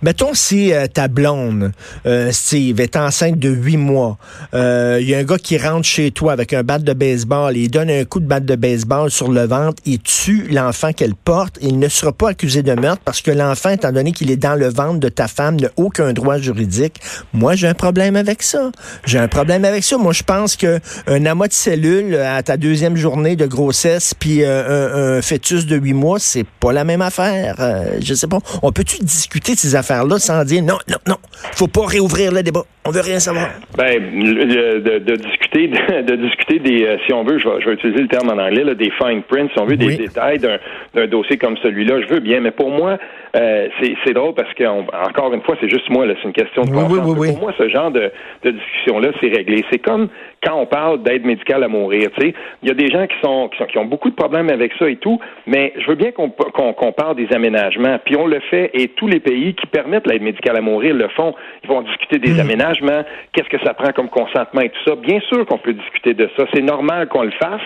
Mettons 0.00 0.32
si 0.32 0.72
euh, 0.72 0.86
ta 0.86 1.08
blonde, 1.08 1.72
euh, 2.06 2.32
Steve, 2.32 2.80
est 2.80 2.96
enceinte 2.96 3.38
de 3.38 3.50
huit 3.50 3.76
mois, 3.76 4.16
il 4.54 5.06
y 5.06 5.14
a 5.14 5.18
un 5.18 5.24
gars 5.24 5.38
qui 5.38 5.58
rentre 5.58 5.86
chez 5.86 6.10
toi 6.10 6.32
avec 6.32 6.54
un 6.54 6.62
bat 6.62 6.78
de 6.78 6.92
baseball, 6.94 7.54
il 7.56 7.70
donne 7.70 7.90
un 7.90 8.04
coup 8.04 8.20
de 8.20 8.26
batte 8.26 8.46
de 8.46 8.56
baseball 8.56 9.10
sur 9.10 9.30
le 9.30 9.46
ventre, 9.46 9.82
il 9.84 9.98
tue 9.98 10.48
l'enfant 10.50 10.94
qu'elle 10.94 11.14
porte, 11.14 11.58
il 11.60 11.78
ne 11.78 11.88
sera 11.88 12.12
pas 12.12 12.29
accusé 12.30 12.62
de 12.62 12.72
meurtre 12.72 13.02
parce 13.04 13.20
que 13.20 13.30
l'enfant, 13.30 13.70
étant 13.70 13.92
donné 13.92 14.12
qu'il 14.12 14.30
est 14.30 14.36
dans 14.36 14.54
le 14.54 14.68
ventre 14.68 14.98
de 14.98 15.08
ta 15.08 15.28
femme, 15.28 15.60
n'a 15.60 15.68
aucun 15.76 16.12
droit 16.12 16.38
juridique. 16.38 17.00
Moi, 17.32 17.54
j'ai 17.54 17.68
un 17.68 17.74
problème 17.74 18.16
avec 18.16 18.42
ça. 18.42 18.70
J'ai 19.04 19.18
un 19.18 19.28
problème 19.28 19.64
avec 19.64 19.84
ça. 19.84 19.98
Moi, 19.98 20.12
je 20.12 20.22
pense 20.22 20.56
que 20.56 20.78
un 21.06 21.26
amas 21.26 21.48
de 21.48 21.52
cellules 21.52 22.14
à 22.14 22.42
ta 22.42 22.56
deuxième 22.56 22.96
journée 22.96 23.36
de 23.36 23.46
grossesse 23.46 24.14
puis 24.14 24.42
euh, 24.42 25.18
un, 25.18 25.22
fœtus 25.22 25.66
de 25.66 25.76
huit 25.76 25.92
mois, 25.92 26.18
c'est 26.18 26.46
pas 26.60 26.72
la 26.72 26.84
même 26.84 27.02
affaire. 27.02 27.56
Euh, 27.60 27.98
je 28.00 28.14
sais 28.14 28.26
pas. 28.26 28.38
On 28.62 28.72
peut-tu 28.72 29.02
discuter 29.02 29.54
de 29.54 29.58
ces 29.58 29.76
affaires-là 29.76 30.18
sans 30.18 30.44
dire 30.44 30.62
non, 30.62 30.78
non, 30.88 30.98
non, 31.06 31.16
faut 31.52 31.68
pas 31.68 31.86
réouvrir 31.86 32.32
le 32.32 32.42
débat. 32.42 32.64
On 32.86 32.90
veut 32.90 33.02
rien 33.02 33.18
savoir. 33.18 33.50
Ben, 33.76 34.00
de, 34.00 35.16
discuter, 35.16 35.68
de, 35.68 36.16
discuter 36.16 36.58
des, 36.60 36.84
euh, 36.86 36.96
si 37.06 37.12
on 37.12 37.24
veut, 37.24 37.38
je 37.38 37.46
vais, 37.46 37.74
utiliser 37.74 38.00
le 38.00 38.08
terme 38.08 38.30
en 38.30 38.38
anglais, 38.42 38.64
des 38.74 38.90
fine 38.90 39.22
prints, 39.28 39.48
si 39.52 39.58
on 39.58 39.66
veut, 39.66 39.76
des 39.76 39.96
détails 39.96 40.38
d'un 40.38 41.06
dossier 41.06 41.36
comme 41.36 41.56
celui-là. 41.58 42.00
Je 42.00 42.14
veux 42.14 42.19
bien, 42.20 42.40
mais 42.40 42.50
pour 42.50 42.70
moi, 42.70 42.98
euh, 43.36 43.68
c'est 44.04 44.12
drôle 44.12 44.34
parce 44.34 44.52
que, 44.54 44.64
encore 44.64 45.32
une 45.32 45.42
fois, 45.42 45.56
c'est 45.60 45.70
juste 45.70 45.88
moi, 45.90 46.04
c'est 46.08 46.26
une 46.26 46.32
question 46.32 46.62
de 46.62 46.70
oui, 46.70 47.32
pour 47.32 47.40
moi, 47.40 47.52
ce 47.56 47.68
genre 47.68 47.90
de, 47.90 48.10
de 48.42 48.50
discussion-là, 48.50 49.10
c'est 49.20 49.28
réglé. 49.28 49.64
C'est 49.70 49.78
comme 49.78 50.08
quand 50.44 50.56
on 50.56 50.66
parle 50.66 51.02
d'aide 51.02 51.24
médicale 51.24 51.62
à 51.62 51.68
mourir, 51.68 52.10
tu 52.16 52.26
sais, 52.26 52.34
il 52.62 52.68
y 52.68 52.72
a 52.72 52.74
des 52.74 52.88
gens 52.88 53.06
qui 53.06 53.16
sont, 53.22 53.48
qui 53.48 53.58
sont, 53.58 53.66
qui 53.66 53.78
ont 53.78 53.84
beaucoup 53.84 54.10
de 54.10 54.14
problèmes 54.14 54.50
avec 54.50 54.72
ça 54.78 54.88
et 54.88 54.96
tout, 54.96 55.20
mais 55.46 55.72
je 55.78 55.86
veux 55.86 55.94
bien 55.94 56.12
qu'on 56.12 56.30
qu'on 56.30 56.92
parle 56.92 57.16
des 57.16 57.28
aménagements, 57.32 57.98
puis 58.04 58.16
on 58.16 58.26
le 58.26 58.40
fait, 58.50 58.70
et 58.74 58.88
tous 58.88 59.06
les 59.06 59.20
pays 59.20 59.54
qui 59.54 59.66
permettent 59.66 60.06
l'aide 60.06 60.22
médicale 60.22 60.56
à 60.56 60.60
mourir 60.60 60.94
le 60.94 61.08
font. 61.08 61.34
Ils 61.62 61.68
vont 61.68 61.82
discuter 61.82 62.18
des 62.18 62.34
hmm. 62.34 62.40
aménagements, 62.40 63.04
qu'est-ce 63.32 63.48
que 63.48 63.62
ça 63.64 63.74
prend 63.74 63.92
comme 63.92 64.08
consentement 64.08 64.60
et 64.62 64.70
tout 64.70 64.90
ça. 64.90 64.96
Bien 64.96 65.20
sûr 65.20 65.46
qu'on 65.46 65.58
peut 65.58 65.72
discuter 65.72 66.14
de 66.14 66.28
ça. 66.36 66.44
C'est 66.54 66.62
normal 66.62 67.08
qu'on 67.08 67.22
le 67.22 67.32
fasse, 67.32 67.62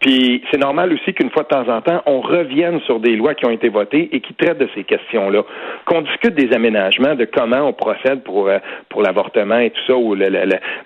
puis 0.00 0.42
c'est 0.50 0.58
normal 0.58 0.92
aussi 0.92 1.12
qu'une 1.14 1.30
fois 1.30 1.42
de 1.42 1.48
temps 1.48 1.68
en 1.68 1.80
temps, 1.80 2.02
on 2.06 2.20
revienne 2.20 2.80
sur 2.82 3.00
des 3.00 3.16
lois 3.16 3.34
qui 3.34 3.46
ont 3.46 3.50
été 3.50 3.68
votées 3.68 4.08
et 4.12 4.20
qui 4.20 4.34
traitent 4.34 4.58
de 4.58 4.68
ces 4.74 4.84
Qu'on 5.12 6.02
discute 6.02 6.34
des 6.34 6.54
aménagements, 6.54 7.14
de 7.14 7.24
comment 7.24 7.68
on 7.68 7.72
procède 7.72 8.22
pour, 8.22 8.48
euh, 8.48 8.58
pour 8.88 9.02
l'avortement 9.02 9.58
et 9.58 9.70
tout 9.70 9.80
ça. 9.86 9.96
Ou 9.96 10.14
le, 10.14 10.28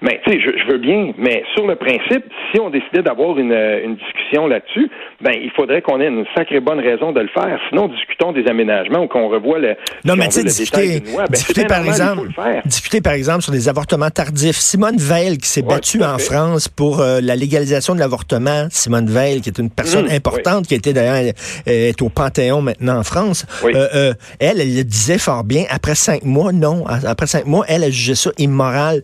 Mais 0.01 0.21
tu 0.25 0.33
sais, 0.33 0.41
je, 0.41 0.51
je 0.59 0.73
veux 0.73 0.79
bien, 0.79 1.13
mais 1.19 1.45
sur 1.55 1.67
le 1.67 1.77
principe, 1.77 2.25
si 2.53 2.61
on 2.61 2.71
décidait 2.71 3.03
d'avoir 3.03 3.39
une, 3.39 3.53
une 3.53 3.97
discussion 3.97 4.47
là-dessus, 4.47 4.91
ben 5.21 5.33
il 5.35 5.51
faudrait 5.51 5.83
qu'on 5.83 6.01
ait 6.01 6.09
une 6.09 6.25
sacrée 6.37 6.61
bonne 6.61 6.81
raison 6.81 7.13
de 7.13 7.21
le 7.21 7.29
faire. 7.29 7.59
Sinon, 7.69 7.89
discutons 7.89 8.33
des 8.33 8.47
aménagements 8.49 9.05
ou 9.05 9.09
qu'on 9.09 9.29
revoie 9.29 9.59
le. 9.59 9.77
Non, 10.05 10.17
mais 10.17 10.27
tu 10.27 10.33
sais, 10.33 10.45
discuter, 10.45 11.01
ben, 11.01 11.25
discuter 11.31 11.65
par 11.65 11.85
exemple, 11.85 12.29
discuter 12.65 13.01
par 13.01 13.13
exemple 13.15 13.43
sur 13.43 13.53
des 13.53 13.69
avortements 13.69 14.11
tardifs. 14.11 14.57
Simone 14.57 14.97
Veil 14.99 15.39
qui 15.39 15.49
s'est 15.49 15.63
battue 15.63 16.03
en 16.03 16.19
France 16.19 16.69
pour 16.69 17.01
euh, 17.01 17.21
la 17.23 17.37
légalisation 17.37 17.95
de 17.95 18.01
l'avortement. 18.01 18.67
Simone 18.71 19.07
Veil, 19.07 19.41
qui 19.41 19.51
est 19.51 19.59
une 19.59 19.71
personne 19.71 20.07
mmh, 20.07 20.17
importante, 20.17 20.67
qui 20.67 20.75
était 20.75 20.93
d'ailleurs 20.93 21.33
euh, 21.69 21.89
est 21.89 22.03
au 22.03 22.09
Panthéon 22.09 22.63
maintenant 22.63 22.99
en 22.99 23.03
France. 23.03 23.47
Euh, 23.65 24.12
elle, 24.41 24.61
elle 24.61 24.75
le 24.75 24.85
disait 24.85 25.19
fort 25.19 25.45
bien. 25.45 25.65
Après 25.71 25.95
cinq 25.95 26.25
mois, 26.25 26.53
non. 26.53 26.85
Après 26.87 27.27
cinq 27.27 27.47
mois, 27.47 27.65
elle 27.69 27.85
a 27.85 27.91
jugé 27.91 28.15
ça 28.15 28.31
immoral. 28.39 29.03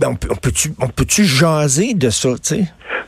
Ben, 0.00 0.08
on, 0.08 0.88
peut-tu 0.88 1.24
jaser 1.24 1.94
de 1.94 2.10
ça, 2.10 2.30
tu? 2.42 2.64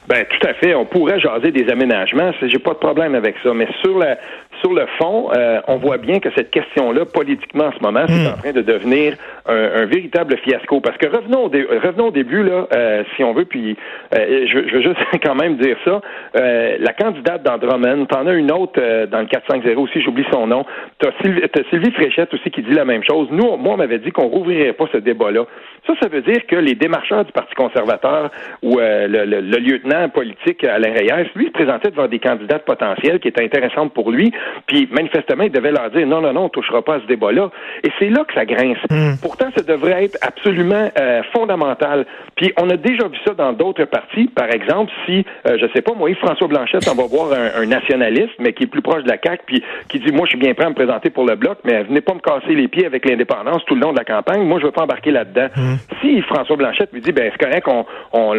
Ben 0.09 0.25
tout 0.25 0.47
à 0.47 0.55
fait. 0.55 0.75
On 0.75 0.87
pourrait 0.87 1.19
jaser 1.19 1.51
des 1.51 1.69
aménagements. 1.69 2.31
J'ai 2.41 2.59
pas 2.59 2.75
de 2.75 2.79
problème 2.79 3.15
avec 3.15 3.35
ça. 3.43 3.53
Mais 3.55 3.67
sur 3.83 3.99
la 3.99 4.17
sur 4.61 4.73
le 4.73 4.87
fond, 4.99 5.31
euh, 5.35 5.61
on 5.69 5.77
voit 5.77 5.99
bien 5.99 6.21
que 6.21 6.29
cette 6.37 6.51
question-là, 6.51 7.05
politiquement 7.05 7.67
en 7.67 7.73
ce 7.73 7.83
moment, 7.83 8.05
c'est 8.09 8.29
hmm. 8.29 8.35
en 8.35 8.37
train 8.37 8.53
de 8.53 8.63
devenir 8.63 9.15
un, 9.47 9.85
véritable 9.87 10.37
fiasco. 10.39 10.81
Parce 10.81 10.97
que 10.99 11.07
revenons 11.07 11.45
au, 11.45 11.49
revenons 11.49 12.09
au 12.09 12.11
début, 12.11 12.43
là, 12.43 12.67
euh, 12.73 13.05
si 13.15 13.23
on 13.23 13.33
veut, 13.33 13.45
puis 13.45 13.77
euh, 14.15 14.47
je, 14.47 14.59
veux 14.59 14.83
juste 14.83 14.99
quand 15.25 15.35
même 15.35 15.57
dire 15.57 15.77
ça. 15.85 16.01
la 16.35 16.93
candidate 16.93 17.43
d'Andromen, 17.43 18.07
t'en 18.07 18.27
as 18.27 18.35
une 18.35 18.51
autre 18.53 18.81
dans 19.07 19.21
le 19.21 19.27
450 19.27 19.77
aussi, 19.77 20.03
j'oublie 20.03 20.27
son 20.33 20.47
nom. 20.47 20.65
T'as 20.99 21.11
Sylvie, 21.23 21.43
as 21.43 21.71
Sylvie 21.71 21.93
Fréchette 21.93 22.33
aussi 22.35 22.51
qui 22.51 22.63
dit 22.63 22.73
la 22.73 22.85
même 22.85 23.03
chose. 23.05 23.29
Nous, 23.31 23.57
moi, 23.57 23.75
on 23.75 23.77
m'avait 23.77 23.99
dit 23.99 24.11
qu'on 24.11 24.27
rouvrirait 24.27 24.73
pas 24.73 24.87
ce 24.93 24.99
débat-là. 24.99 25.45
Ça, 25.87 25.95
ça 26.03 26.09
veut 26.09 26.23
dire 26.23 26.47
que 26.47 26.57
les 26.57 26.75
démarcheurs 26.75 27.25
du 27.25 27.33
Parti 27.33 27.55
conservateur 27.55 28.31
ou 28.63 28.79
le, 28.79 29.25
le, 29.25 29.59
lieutenant 29.59 30.09
politique 30.09 30.65
Alain 30.65 30.93
Reyes, 30.93 31.31
lui, 31.35 31.47
se 31.47 31.53
présentait 31.53 31.91
devant 31.91 32.09
des 32.09 32.19
candidates 32.19 32.65
potentielles 32.65 33.21
qui 33.21 33.29
étaient 33.29 33.45
intéressantes 33.45 33.93
pour 33.93 34.11
lui 34.11 34.33
Puis 34.67 34.89
manifestement, 34.91 35.45
il 35.45 35.53
devait 35.53 35.73
leur 35.73 35.91
dire 35.91 36.07
non, 36.07 36.21
non, 36.21 36.33
non, 36.33 36.45
on 36.45 36.49
touchera 36.49 36.83
pas 36.83 36.97
à 36.97 37.01
ce 37.01 37.07
débat-là. 37.07 37.51
Et 37.85 37.91
c'est 37.99 38.11
là 38.11 38.25
que 38.25 38.35
ça 38.35 38.45
grince. 38.45 38.79
Hmm. 38.91 39.15
Pourtant, 39.23 39.47
ça 39.57 39.63
devrait 39.63 40.05
être 40.05 40.19
absolument 40.23 40.91
euh, 40.99 41.23
fondamental. 41.33 42.07
Puis 42.37 42.53
on 42.61 42.69
a 42.71 42.77
déjà 42.77 43.09
vu 43.09 43.17
ça 43.27 43.35
dans 43.35 43.53
d'autres 43.53 43.85
partis. 43.85 44.29
Par 44.29 44.51
exemple, 44.51 44.93
si, 45.07 45.25
euh, 45.47 45.57
je 45.61 45.67
sais 45.75 45.83
pas, 45.83 45.93
moi, 45.95 46.15
François 46.17 46.49
Blanchette, 46.49 46.89
on 46.89 46.95
va 46.95 47.07
voir 47.07 47.33
un, 47.33 47.67
nationaliste, 47.67 48.35
mais 48.39 48.53
qui 48.53 48.65
est 48.65 48.69
plus 48.69 48.83
proche 48.83 49.03
de 49.03 49.09
la 49.09 49.19
CAQ, 49.23 49.43
puis 49.47 49.65
qui 49.89 49.99
dit, 50.01 50.13
moi, 50.13 50.27
je 50.27 50.31
suis 50.31 50.39
bien 50.39 50.55
prêt 50.55 50.67
à 50.67 50.71
me 50.71 50.75
présenter 50.75 51.11
pour 51.11 51.27
le 51.27 51.37
bloc, 51.37 51.59
mais 51.65 51.83
venez 51.83 52.01
pas 52.01 52.15
me 52.15 52.21
casser 52.21 52.55
les 52.55 52.69
pieds 52.69 52.87
avec 52.87 53.09
l'indépendance 53.09 53.65
tout 53.67 53.75
le 53.75 53.81
long 53.81 53.93
de 53.93 53.99
la 53.99 54.05
campagne. 54.05 54.43
Moi, 54.43 54.61
je 54.61 54.67
veux 54.67 54.73
pas 54.73 54.83
embarquer 54.83 55.11
là-dedans. 55.11 55.49
Hmm. 55.57 55.77
Si 56.07 56.23
François 56.23 56.57
Blanchette 56.57 56.93
lui 56.93 57.01
dit, 57.01 57.13
ben 57.13 57.31
c'est 57.33 57.45
correct, 57.45 57.67
on 57.69 57.85
pas 57.85 58.35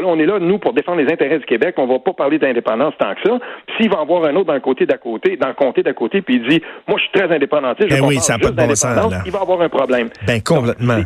là, 0.00 0.06
on 0.08 0.18
est 0.18 0.26
là, 0.26 0.38
nous, 0.38 0.58
pour 0.58 0.72
défendre 0.72 1.00
les 1.00 1.10
intérêts 1.12 1.38
du 1.38 1.44
Québec, 1.44 1.74
on 1.78 1.86
va 1.86 1.98
pas 1.98 2.12
parler 2.12 2.38
d'indépendance 2.38 2.94
tant 2.98 3.14
que 3.14 3.28
ça. 3.28 3.38
S'il 3.76 3.90
va 3.90 4.00
en 4.00 4.06
voir 4.06 4.24
un 4.24 4.34
autre 4.36 4.46
dans 4.46 4.54
le 4.54 4.60
côté 4.60 4.86
d'à 4.86 4.98
côté, 4.98 5.36
dans 5.36 5.48
le 5.48 5.54
comté 5.54 5.82
d'à 5.82 5.92
côté, 5.92 6.20
puis 6.22 6.36
il 6.36 6.48
dit, 6.48 6.62
moi, 6.86 6.98
je 6.98 7.04
suis 7.04 7.12
très 7.12 7.34
indépendantiste, 7.34 7.90
je 7.90 8.00
ben 8.00 8.06
oui, 8.06 8.16
ça 8.16 8.36
il 9.24 9.32
va 9.32 9.40
avoir 9.40 9.60
un 9.60 9.68
problème. 9.68 10.08
Ben, 10.26 10.40
complètement. 10.42 11.02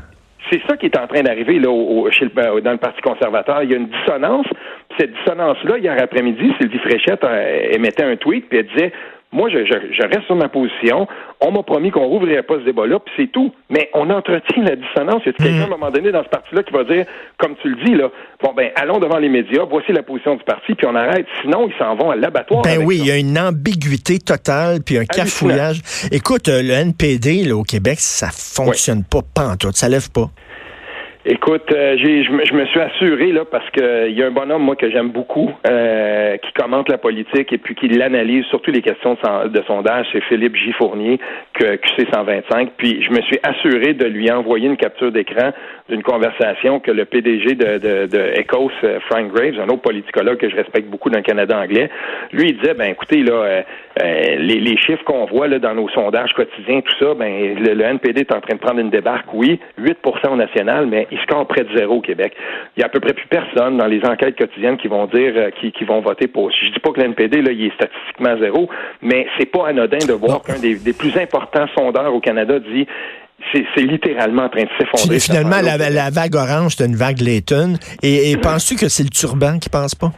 C'est 0.50 0.60
ça 0.66 0.76
qui 0.76 0.86
est 0.86 0.98
en 0.98 1.06
train 1.06 1.22
d'arriver 1.22 1.58
là 1.58 1.68
euh, 1.68 2.60
dans 2.60 2.72
le 2.72 2.78
Parti 2.78 3.00
conservateur. 3.02 3.62
Il 3.62 3.70
y 3.70 3.74
a 3.74 3.76
une 3.76 3.88
dissonance. 3.88 4.46
Cette 4.98 5.12
dissonance-là, 5.12 5.78
hier 5.78 5.96
après-midi, 6.02 6.52
Sylvie 6.58 6.78
Fréchette 6.78 7.22
euh, 7.22 7.68
émettait 7.72 8.04
un 8.04 8.16
tweet 8.16 8.48
puis 8.48 8.58
elle 8.58 8.66
disait 8.66 8.92
moi, 9.32 9.48
je, 9.48 9.58
reste 9.58 10.26
sur 10.26 10.34
ma 10.34 10.48
position. 10.48 11.06
On 11.40 11.52
m'a 11.52 11.62
promis 11.62 11.90
qu'on 11.90 12.06
rouvrirait 12.06 12.42
pas 12.42 12.54
ce 12.54 12.64
débat-là, 12.64 12.98
puis 12.98 13.14
c'est 13.16 13.30
tout. 13.30 13.52
Mais 13.68 13.88
on 13.94 14.10
entretient 14.10 14.64
la 14.64 14.74
dissonance. 14.74 15.24
Y 15.24 15.28
a 15.28 15.32
quelqu'un, 15.32 15.60
à 15.60 15.64
un 15.64 15.66
mm. 15.66 15.70
moment 15.70 15.90
donné, 15.90 16.10
dans 16.10 16.24
ce 16.24 16.28
parti-là 16.28 16.64
qui 16.64 16.72
va 16.72 16.82
dire, 16.82 17.06
comme 17.38 17.54
tu 17.62 17.68
le 17.68 17.76
dis, 17.84 17.94
là, 17.94 18.08
bon, 18.42 18.52
ben, 18.56 18.70
allons 18.74 18.98
devant 18.98 19.18
les 19.18 19.28
médias, 19.28 19.64
voici 19.70 19.92
la 19.92 20.02
position 20.02 20.34
du 20.34 20.42
parti, 20.42 20.74
puis 20.74 20.86
on 20.86 20.96
arrête. 20.96 21.26
Sinon, 21.42 21.68
ils 21.68 21.78
s'en 21.78 21.94
vont 21.94 22.10
à 22.10 22.16
l'abattoir. 22.16 22.62
Ben 22.62 22.82
oui, 22.84 22.98
il 22.98 23.06
y 23.06 23.10
a 23.12 23.18
une 23.18 23.38
ambiguïté 23.38 24.18
totale, 24.18 24.80
puis 24.84 24.98
un 24.98 25.04
cafouillage. 25.04 25.80
Écoute, 26.10 26.48
euh, 26.48 26.62
le 26.62 26.72
NPD, 26.72 27.44
là, 27.44 27.56
au 27.56 27.62
Québec, 27.62 28.00
ça 28.00 28.30
fonctionne 28.32 29.04
pas, 29.04 29.20
pas 29.22 29.46
en 29.46 29.56
tout. 29.56 29.70
Ça 29.72 29.88
lève 29.88 30.10
pas. 30.10 30.28
Écoute, 31.32 31.70
euh, 31.70 31.96
j'ai, 31.96 32.24
je, 32.24 32.32
me, 32.32 32.66
suis 32.66 32.80
assuré 32.80 33.30
là 33.30 33.44
parce 33.44 33.70
que 33.70 34.08
il 34.08 34.18
y 34.18 34.22
a 34.24 34.26
un 34.26 34.32
bonhomme 34.32 34.64
moi 34.64 34.74
que 34.74 34.90
j'aime 34.90 35.10
beaucoup 35.10 35.48
euh, 35.64 36.36
qui 36.38 36.52
commente 36.54 36.88
la 36.88 36.98
politique 36.98 37.52
et 37.52 37.58
puis 37.58 37.76
qui 37.76 37.86
l'analyse 37.86 38.44
surtout 38.46 38.72
les 38.72 38.82
questions 38.82 39.14
de, 39.14 39.62
sondage, 39.68 40.08
c'est 40.10 40.24
Philippe 40.24 40.56
J 40.56 40.72
que 41.54 41.76
QC 41.76 42.08
125. 42.12 42.72
Puis 42.76 43.04
je 43.04 43.12
me 43.12 43.20
suis 43.22 43.38
assuré 43.44 43.94
de 43.94 44.06
lui 44.06 44.28
envoyer 44.32 44.66
une 44.66 44.76
capture 44.76 45.12
d'écran 45.12 45.52
d'une 45.88 46.02
conversation 46.02 46.80
que 46.80 46.90
le 46.90 47.04
PDG 47.04 47.54
de, 47.54 47.78
de, 47.78 48.06
de 48.06 48.40
Ecos, 48.40 48.72
euh, 48.82 48.98
Frank 49.08 49.32
Graves, 49.32 49.60
un 49.60 49.68
autre 49.68 49.82
politicologue 49.82 50.38
que 50.38 50.50
je 50.50 50.56
respecte 50.56 50.88
beaucoup 50.88 51.10
dans 51.10 51.18
le 51.18 51.24
Canada 51.24 51.60
anglais, 51.60 51.90
lui 52.32 52.48
il 52.48 52.58
disait 52.58 52.74
ben 52.74 52.90
écoutez 52.90 53.22
là 53.22 53.32
euh, 53.34 53.62
les, 54.02 54.58
les, 54.58 54.76
chiffres 54.78 55.04
qu'on 55.04 55.26
voit 55.26 55.46
là 55.46 55.60
dans 55.60 55.74
nos 55.74 55.88
sondages 55.90 56.32
quotidiens 56.32 56.80
tout 56.80 56.94
ça, 56.98 57.14
ben 57.14 57.54
le, 57.54 57.74
le 57.74 57.84
NPD 57.84 58.22
est 58.22 58.34
en 58.34 58.40
train 58.40 58.56
de 58.56 58.60
prendre 58.60 58.80
une 58.80 58.90
débarque, 58.90 59.32
oui, 59.32 59.60
8% 59.80 60.32
au 60.32 60.36
national, 60.36 60.86
mais 60.86 61.06
score 61.22 61.46
près 61.46 61.64
de 61.64 61.76
zéro 61.76 61.96
au 61.96 62.00
Québec. 62.00 62.34
Il 62.76 62.80
y 62.80 62.82
a 62.82 62.86
à 62.86 62.88
peu 62.88 63.00
près 63.00 63.12
plus 63.12 63.26
personne 63.26 63.76
dans 63.76 63.86
les 63.86 64.04
enquêtes 64.04 64.36
quotidiennes 64.36 64.76
qui 64.76 64.88
vont 64.88 65.06
dire 65.06 65.32
euh, 65.36 65.50
qui, 65.60 65.72
qui, 65.72 65.84
vont 65.84 66.00
voter 66.00 66.28
pour. 66.28 66.50
Je 66.50 66.72
dis 66.72 66.80
pas 66.80 66.90
que 66.90 67.00
l'NPD 67.00 67.42
là, 67.42 67.52
il 67.52 67.66
est 67.66 67.74
statistiquement 67.74 68.36
zéro, 68.38 68.68
mais 69.02 69.26
c'est 69.38 69.46
pas 69.46 69.68
anodin 69.68 69.98
de 70.06 70.12
voir 70.12 70.42
qu'un 70.42 70.58
des, 70.58 70.76
des 70.76 70.92
plus 70.92 71.16
importants 71.16 71.66
sondeurs 71.76 72.14
au 72.14 72.20
Canada 72.20 72.58
dit 72.58 72.86
c'est 73.52 73.82
littéralement 73.82 74.44
en 74.44 74.48
train 74.48 74.64
de 74.64 74.68
s'effondrer. 74.78 75.18
Finalement, 75.18 75.60
la, 75.62 76.10
vague 76.10 76.34
orange, 76.34 76.74
c'est 76.76 76.84
une 76.84 76.94
vague 76.94 77.20
Layton. 77.20 77.74
Et, 78.02 78.30
et 78.30 78.36
penses-tu 78.36 78.76
que 78.76 78.88
c'est 78.88 79.02
le 79.02 79.08
turban 79.08 79.58
qui 79.58 79.70
pense 79.70 79.94
pas? 79.94 80.12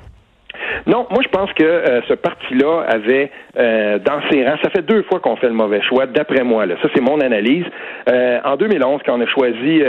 Non, 0.86 1.06
moi 1.10 1.20
je 1.22 1.28
pense 1.28 1.52
que 1.52 1.62
euh, 1.62 2.00
ce 2.08 2.14
parti-là 2.14 2.84
avait 2.88 3.30
euh, 3.58 3.98
dans 3.98 4.20
ses 4.30 4.44
rangs, 4.44 4.56
ça 4.62 4.70
fait 4.70 4.82
deux 4.82 5.02
fois 5.02 5.20
qu'on 5.20 5.36
fait 5.36 5.46
le 5.46 5.54
mauvais 5.54 5.82
choix, 5.82 6.06
d'après 6.06 6.42
moi. 6.42 6.66
Là. 6.66 6.74
Ça, 6.82 6.88
c'est 6.94 7.02
mon 7.02 7.20
analyse. 7.20 7.64
Euh, 8.08 8.40
en 8.44 8.56
2011, 8.56 9.00
quand 9.04 9.18
on 9.18 9.20
a 9.20 9.26
choisi 9.26 9.82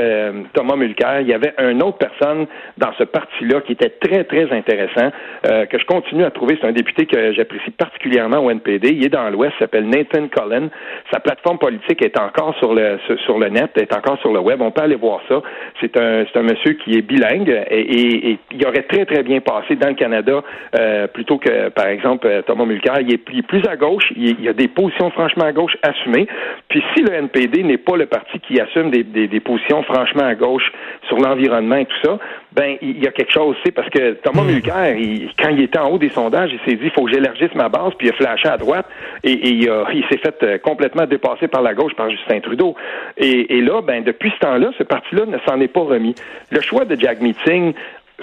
Thomas 0.53 0.75
Mulcair, 0.75 1.21
il 1.21 1.27
y 1.27 1.33
avait 1.33 1.53
une 1.59 1.81
autre 1.81 1.97
personne 1.97 2.45
dans 2.77 2.91
ce 2.97 3.03
parti-là 3.03 3.61
qui 3.61 3.73
était 3.73 3.89
très, 3.89 4.23
très 4.25 4.51
intéressant, 4.51 5.11
que 5.43 5.79
je 5.79 5.85
continue 5.85 6.23
à 6.23 6.31
trouver. 6.31 6.57
C'est 6.61 6.67
un 6.67 6.73
député 6.73 7.05
que 7.05 7.33
j'apprécie 7.33 7.71
particulièrement 7.71 8.39
au 8.39 8.51
NPD. 8.51 8.89
Il 8.89 9.05
est 9.05 9.09
dans 9.09 9.29
l'Ouest, 9.29 9.53
s'appelle 9.59 9.87
Nathan 9.87 10.27
Cullen. 10.27 10.69
Sa 11.11 11.19
plateforme 11.19 11.57
politique 11.57 12.03
est 12.03 12.19
encore 12.19 12.55
sur 12.59 12.73
le 12.73 12.99
sur 13.25 13.39
le 13.39 13.49
net, 13.49 13.71
est 13.77 13.95
encore 13.95 14.19
sur 14.19 14.33
le 14.33 14.39
web. 14.39 14.61
On 14.61 14.71
peut 14.71 14.83
aller 14.83 14.95
voir 14.95 15.21
ça. 15.29 15.41
C'est 15.81 15.97
un 15.97 16.25
c'est 16.31 16.39
un 16.39 16.43
monsieur 16.43 16.73
qui 16.73 16.97
est 16.97 17.01
bilingue 17.01 17.63
et, 17.69 18.29
et, 18.29 18.39
il 18.51 18.67
aurait 18.67 18.83
très, 18.83 19.05
très 19.05 19.23
bien 19.23 19.39
passé 19.39 19.75
dans 19.75 19.89
le 19.89 19.95
Canada 19.95 20.41
euh, 20.83 21.07
plutôt 21.07 21.37
que, 21.37 21.69
par 21.69 21.87
exemple, 21.87 22.27
euh, 22.27 22.41
Thomas 22.41 22.65
Mulcair, 22.65 22.99
il 22.99 23.13
est, 23.13 23.17
plus 23.17 23.65
à 23.67 23.75
gauche, 23.75 24.11
il, 24.15 24.41
y 24.41 24.49
a 24.49 24.53
des 24.53 24.67
positions 24.67 25.09
franchement 25.11 25.45
à 25.45 25.53
gauche 25.53 25.77
assumées. 25.81 26.27
Puis 26.67 26.83
si 26.93 27.01
le 27.01 27.13
NPD 27.13 27.63
n'est 27.63 27.77
pas 27.77 27.95
le 27.95 28.05
parti 28.05 28.39
qui 28.39 28.59
assume 28.59 28.91
des, 28.91 29.39
positions 29.39 29.83
franchement 29.83 30.23
à 30.23 30.35
gauche 30.35 30.71
sur 31.07 31.17
l'environnement 31.17 31.75
et 31.75 31.85
tout 31.85 31.97
ça, 32.03 32.19
ben 32.53 32.75
il 32.81 33.03
y 33.03 33.07
a 33.07 33.11
quelque 33.11 33.31
chose, 33.31 33.55
c'est 33.63 33.71
parce 33.71 33.89
que 33.89 34.11
Thomas 34.23 34.43
mmh. 34.43 34.47
Mulcair, 34.47 34.95
quand 35.39 35.49
il 35.49 35.61
était 35.61 35.79
en 35.79 35.89
haut 35.89 35.97
des 35.97 36.09
sondages, 36.09 36.51
il 36.53 36.59
s'est 36.69 36.77
dit, 36.77 36.85
il 36.85 36.91
faut 36.91 37.05
que 37.05 37.11
j'élargisse 37.11 37.53
ma 37.55 37.69
base, 37.69 37.93
puis 37.97 38.07
il 38.07 38.11
a 38.11 38.13
flashé 38.13 38.47
à 38.47 38.57
droite, 38.57 38.85
et, 39.23 39.31
il, 39.31 40.05
s'est 40.09 40.17
fait 40.17 40.43
euh, 40.43 40.57
complètement 40.57 41.05
dépasser 41.05 41.47
par 41.47 41.61
la 41.61 41.73
gauche 41.73 41.93
par 41.95 42.09
Justin 42.09 42.39
Trudeau. 42.41 42.75
Et, 43.17 43.61
là, 43.61 43.81
ben 43.81 44.03
depuis 44.03 44.31
ce 44.31 44.39
temps-là, 44.39 44.71
ce 44.77 44.83
parti-là 44.83 45.25
ne 45.25 45.37
s'en 45.47 45.59
est 45.61 45.67
pas 45.67 45.81
remis. 45.81 46.15
Le 46.51 46.61
choix 46.61 46.85
de 46.85 46.99
Jack 46.99 47.21
Meeting 47.21 47.73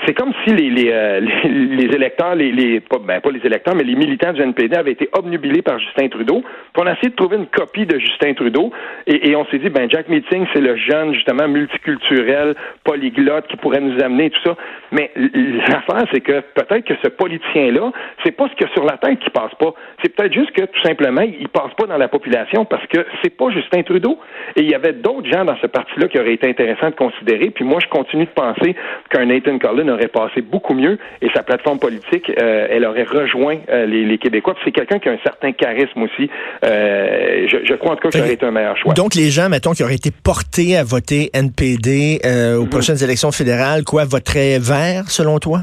c'est 0.07 0.15
comme 0.15 0.33
si 0.45 0.55
les, 0.55 0.71
les, 0.71 0.91
euh, 0.93 1.21
les, 1.45 1.85
électeurs, 1.85 2.35
les, 2.35 2.53
les 2.53 2.81
pas, 2.81 2.99
ben, 2.99 3.21
pas 3.21 3.31
les 3.31 3.45
électeurs, 3.45 3.75
mais 3.75 3.85
les 3.85 3.95
militants 3.95 4.33
du 4.33 4.41
NPD 4.41 4.77
avaient 4.77 4.93
été 4.93 5.09
obnubilés 5.13 5.63
par 5.63 5.79
Justin 5.79 6.09
Trudeau. 6.09 6.43
Puis 6.43 6.83
on 6.83 6.87
a 6.87 6.93
essayé 6.93 7.11
de 7.11 7.17
trouver 7.17 7.37
une 7.37 7.47
copie 7.47 7.87
de 7.87 7.99
Justin 7.99 8.35
Trudeau 8.35 8.73
et, 9.07 9.31
et 9.31 9.37
on 9.37 9.45
s'est 9.47 9.59
dit, 9.59 9.71
ben 9.71 9.91
Jack 9.91 10.09
Meeting, 10.09 10.47
c'est 10.55 10.61
le 10.61 10.77
jeune 10.77 11.15
justement 11.15 11.49
multiculturel, 11.49 12.55
polyglotte 12.85 13.47
qui 13.49 13.57
pourrait 13.57 13.81
nous 13.81 14.03
amener 14.03 14.31
tout 14.31 14.41
ça. 14.45 14.57
Mais 14.93 15.11
l'affaire, 15.15 16.05
c'est 16.13 16.21
que 16.21 16.41
peut-être 16.55 16.85
que 16.85 16.95
ce 17.03 17.09
politicien-là, 17.09 17.93
c'est 18.25 18.33
pas 18.33 18.49
ce 18.49 18.55
qu'il 18.55 18.67
y 18.67 18.71
a 18.71 18.73
sur 18.73 18.85
la 18.85 18.97
tête 18.97 19.19
qui 19.21 19.31
passe 19.31 19.55
pas. 19.59 19.73
C'est 20.03 20.15
peut-être 20.15 20.33
juste 20.33 20.53
que 20.53 20.65
tout 20.65 20.83
simplement, 20.83 21.23
il 21.23 21.49
passe 21.49 21.73
pas 21.77 21.87
dans 21.87 21.99
la 21.99 22.09
population 22.09 22.65
parce 22.65 22.87
que 22.87 23.05
c'est 23.23 23.37
pas 23.37 23.51
Justin 23.51 23.83
Trudeau. 23.83 24.19
Et 24.57 24.63
il 24.63 24.71
y 24.71 24.75
avait 24.75 24.93
d'autres 24.93 25.31
gens 25.31 25.45
dans 25.45 25.57
ce 25.57 25.67
parti-là 25.67 26.09
qui 26.09 26.19
auraient 26.19 26.35
été 26.35 26.49
intéressants 26.49 26.91
de 26.91 26.95
considérer. 26.95 27.51
Puis 27.51 27.65
moi, 27.65 27.79
je 27.83 27.89
continue 27.89 28.25
de 28.25 28.31
penser 28.31 28.75
qu'un 29.11 29.27
Nathan 29.27 29.59
Collins 29.59 29.90
aurait 29.91 30.09
passé 30.09 30.43
beaucoup 30.43 30.75
mieux 30.75 30.99
et 31.23 31.29
sa 31.35 31.43
plateforme 31.43 31.79
politique, 31.79 32.31
euh, 32.31 32.67
elle 32.71 32.85
aurait 32.85 33.05
rejoint 33.05 33.59
euh, 33.69 33.87
les, 33.87 34.19
Québécois. 34.19 34.55
C'est 34.65 34.73
quelqu'un 34.73 34.99
qui 34.99 35.09
a 35.09 35.13
un 35.13 35.19
certain 35.23 35.53
charisme 35.53 36.03
aussi. 36.03 36.31
Euh, 36.65 37.47
je, 37.49 37.75
crois 37.75 37.93
en 37.93 37.97
tout 37.97 38.03
cas 38.03 38.09
que 38.11 38.19
ça 38.19 38.25
aurait 38.25 38.35
été 38.35 38.47
un 38.47 38.51
meilleur 38.51 38.77
choix. 38.77 38.93
Donc 38.95 39.15
les 39.15 39.31
gens, 39.31 39.49
mettons, 39.49 39.73
qui 39.73 39.83
auraient 39.83 39.95
été 39.95 40.11
portés 40.11 40.77
à 40.77 40.85
voter 40.85 41.31
NPD 41.33 42.21
aux 42.25 42.63
mhm. 42.63 42.69
prochaines 42.69 43.03
élections 43.03 43.33
fédérales, 43.33 43.85
quoi, 43.85 44.05
voteraient 44.05 44.59
vert 44.59 45.11
selon 45.11 45.39
toi? 45.39 45.63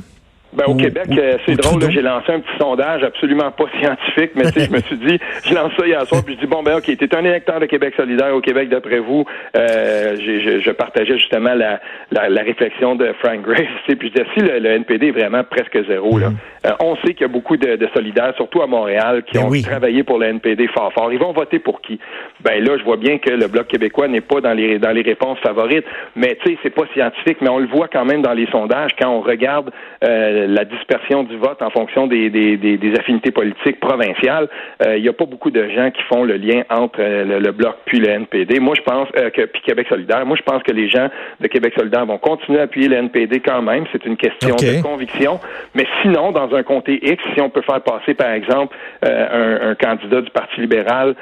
Ben, 0.53 0.65
au 0.65 0.75
Québec, 0.75 1.07
euh, 1.11 1.37
c'est 1.45 1.55
drôle, 1.55 1.91
j'ai 1.91 2.01
lancé 2.01 2.31
un 2.31 2.39
petit 2.39 2.57
sondage 2.57 3.03
absolument 3.03 3.51
pas 3.51 3.65
scientifique, 3.79 4.31
mais 4.35 4.45
je 4.45 4.71
me 4.71 4.79
suis 4.81 4.97
dit, 4.97 5.19
je 5.45 5.53
lance 5.53 5.73
ça 5.77 5.85
hier 5.85 6.05
soir, 6.07 6.23
puis 6.23 6.35
je 6.35 6.39
dis, 6.39 6.47
bon, 6.47 6.63
ben 6.63 6.77
ok, 6.77 6.85
t'es 6.97 7.15
un 7.15 7.25
électeur 7.25 7.59
de 7.59 7.65
Québec 7.65 7.93
solidaire 7.97 8.33
au 8.33 8.41
Québec, 8.41 8.69
d'après 8.69 8.99
vous. 8.99 9.25
Euh, 9.55 10.15
je, 10.15 10.59
je, 10.61 10.71
partageais 10.71 11.17
justement 11.17 11.53
la, 11.53 11.79
la, 12.11 12.41
réflexion 12.41 12.95
de 12.95 13.13
Frank 13.19 13.41
Grace, 13.41 13.67
puis 13.85 13.97
je 14.01 14.07
disais, 14.07 14.25
si 14.33 14.39
le, 14.39 14.65
NPD 14.65 15.07
est 15.07 15.11
vraiment 15.11 15.43
presque 15.43 15.77
zéro, 15.87 16.17
là, 16.17 16.29
mm. 16.29 16.37
Euh, 16.67 16.71
on 16.81 16.95
sait 16.97 17.13
qu'il 17.13 17.21
y 17.21 17.25
a 17.25 17.27
beaucoup 17.27 17.57
de, 17.57 17.75
de, 17.75 17.87
solidaires, 17.95 18.33
surtout 18.35 18.61
à 18.61 18.67
Montréal, 18.67 19.23
qui 19.23 19.37
ben 19.37 19.45
ont 19.45 19.61
travaillé 19.61 20.03
pour 20.03 20.17
le 20.17 20.27
NPD 20.27 20.67
fort 20.67 20.91
fort. 20.93 21.11
Ils 21.11 21.19
vont 21.19 21.31
voter 21.31 21.59
pour 21.59 21.81
qui? 21.81 21.99
Ben 22.41 22.63
là, 22.63 22.77
je 22.77 22.83
vois 22.83 22.97
bien 22.97 23.17
que 23.17 23.29
le 23.29 23.47
Bloc 23.47 23.67
québécois 23.67 24.07
n'est 24.07 24.21
pas 24.21 24.41
dans 24.41 24.53
les, 24.53 24.79
dans 24.79 24.91
les 24.91 25.01
réponses 25.01 25.39
favorites, 25.39 25.85
mais 26.15 26.37
tu 26.43 26.51
sais, 26.51 26.57
c'est 26.63 26.69
pas 26.73 26.83
scientifique, 26.93 27.37
mais 27.41 27.49
on 27.49 27.59
le 27.59 27.67
voit 27.67 27.87
quand 27.87 28.05
même 28.05 28.21
dans 28.21 28.33
les 28.33 28.47
sondages 28.47 28.91
quand 28.99 29.09
on 29.09 29.21
regarde 29.21 29.71
euh, 30.03 30.47
la 30.47 30.65
dispersion 30.65 31.23
du 31.23 31.37
vote 31.37 31.61
en 31.61 31.69
fonction 31.69 32.07
des, 32.07 32.29
des, 32.29 32.57
des, 32.57 32.93
affinités 32.99 33.31
politiques 33.31 33.79
provinciales, 33.79 34.49
euh, 34.85 34.97
il 34.97 35.03
n'y 35.03 35.09
a 35.09 35.13
pas 35.13 35.25
beaucoup 35.25 35.51
de 35.51 35.69
gens 35.69 35.91
qui 35.91 36.01
font 36.03 36.23
le 36.23 36.35
lien 36.35 36.63
entre 36.69 36.99
euh, 36.99 37.39
le, 37.39 37.51
Bloc 37.51 37.75
puis 37.85 37.99
le 37.99 38.09
NPD. 38.09 38.59
Moi, 38.59 38.75
je 38.75 38.81
pense 38.81 39.09
que 39.09 39.45
puis 39.45 39.61
Québec 39.61 39.87
solidaire. 39.89 40.25
Moi, 40.25 40.37
je 40.37 40.43
pense 40.43 40.61
que 40.63 40.71
les 40.71 40.89
gens 40.89 41.07
de 41.39 41.47
Québec 41.47 41.73
solidaire 41.75 42.05
vont 42.05 42.17
continuer 42.17 42.59
à 42.59 42.63
appuyer 42.63 42.87
le 42.87 42.97
NPD 42.97 43.39
quand 43.39 43.61
même. 43.61 43.85
C'est 43.91 44.05
une 44.05 44.17
question 44.17 44.55
de 44.55 44.81
conviction. 44.81 45.39
Mais 45.73 45.87
sinon, 46.01 46.31
dans 46.31 46.53
un 46.53 46.56
comté 46.63 46.99
X, 47.01 47.23
si 47.33 47.41
on 47.41 47.49
peut 47.49 47.61
faire 47.61 47.81
passer, 47.81 48.13
par 48.13 48.31
exemple, 48.31 48.75
un, 49.03 49.69
un, 49.69 49.75
candidat 49.75 50.21
du 50.21 50.31
Parti 50.31 50.61
libéral, 50.61 51.15